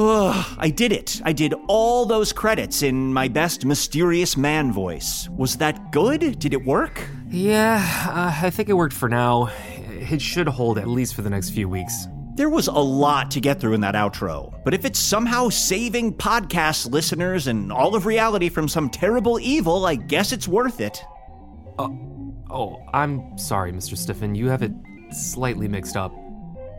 [0.00, 1.20] Ugh, I did it.
[1.24, 5.28] I did all those credits in my best mysterious man voice.
[5.36, 6.38] Was that good?
[6.38, 7.04] Did it work?
[7.28, 9.50] Yeah, uh, I think it worked for now.
[9.88, 12.06] It should hold at least for the next few weeks.
[12.36, 16.14] There was a lot to get through in that outro, but if it's somehow saving
[16.14, 21.02] podcast listeners and all of reality from some terrible evil, I guess it's worth it.
[21.76, 21.88] Uh,
[22.48, 23.96] oh, I'm sorry, Mr.
[23.96, 24.36] Sniffen.
[24.36, 24.70] You have it
[25.10, 26.12] slightly mixed up.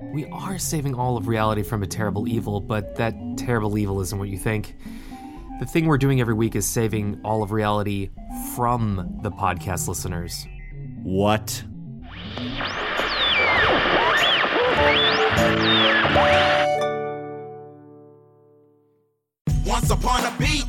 [0.02, 4.18] We are saving all of reality from a terrible evil, but that terrible evil isn't
[4.18, 4.76] what you think.
[5.60, 8.10] The thing we're doing every week is saving all of reality
[8.56, 10.48] from the podcast listeners.
[11.04, 11.64] What?
[19.66, 20.69] Once upon a beat.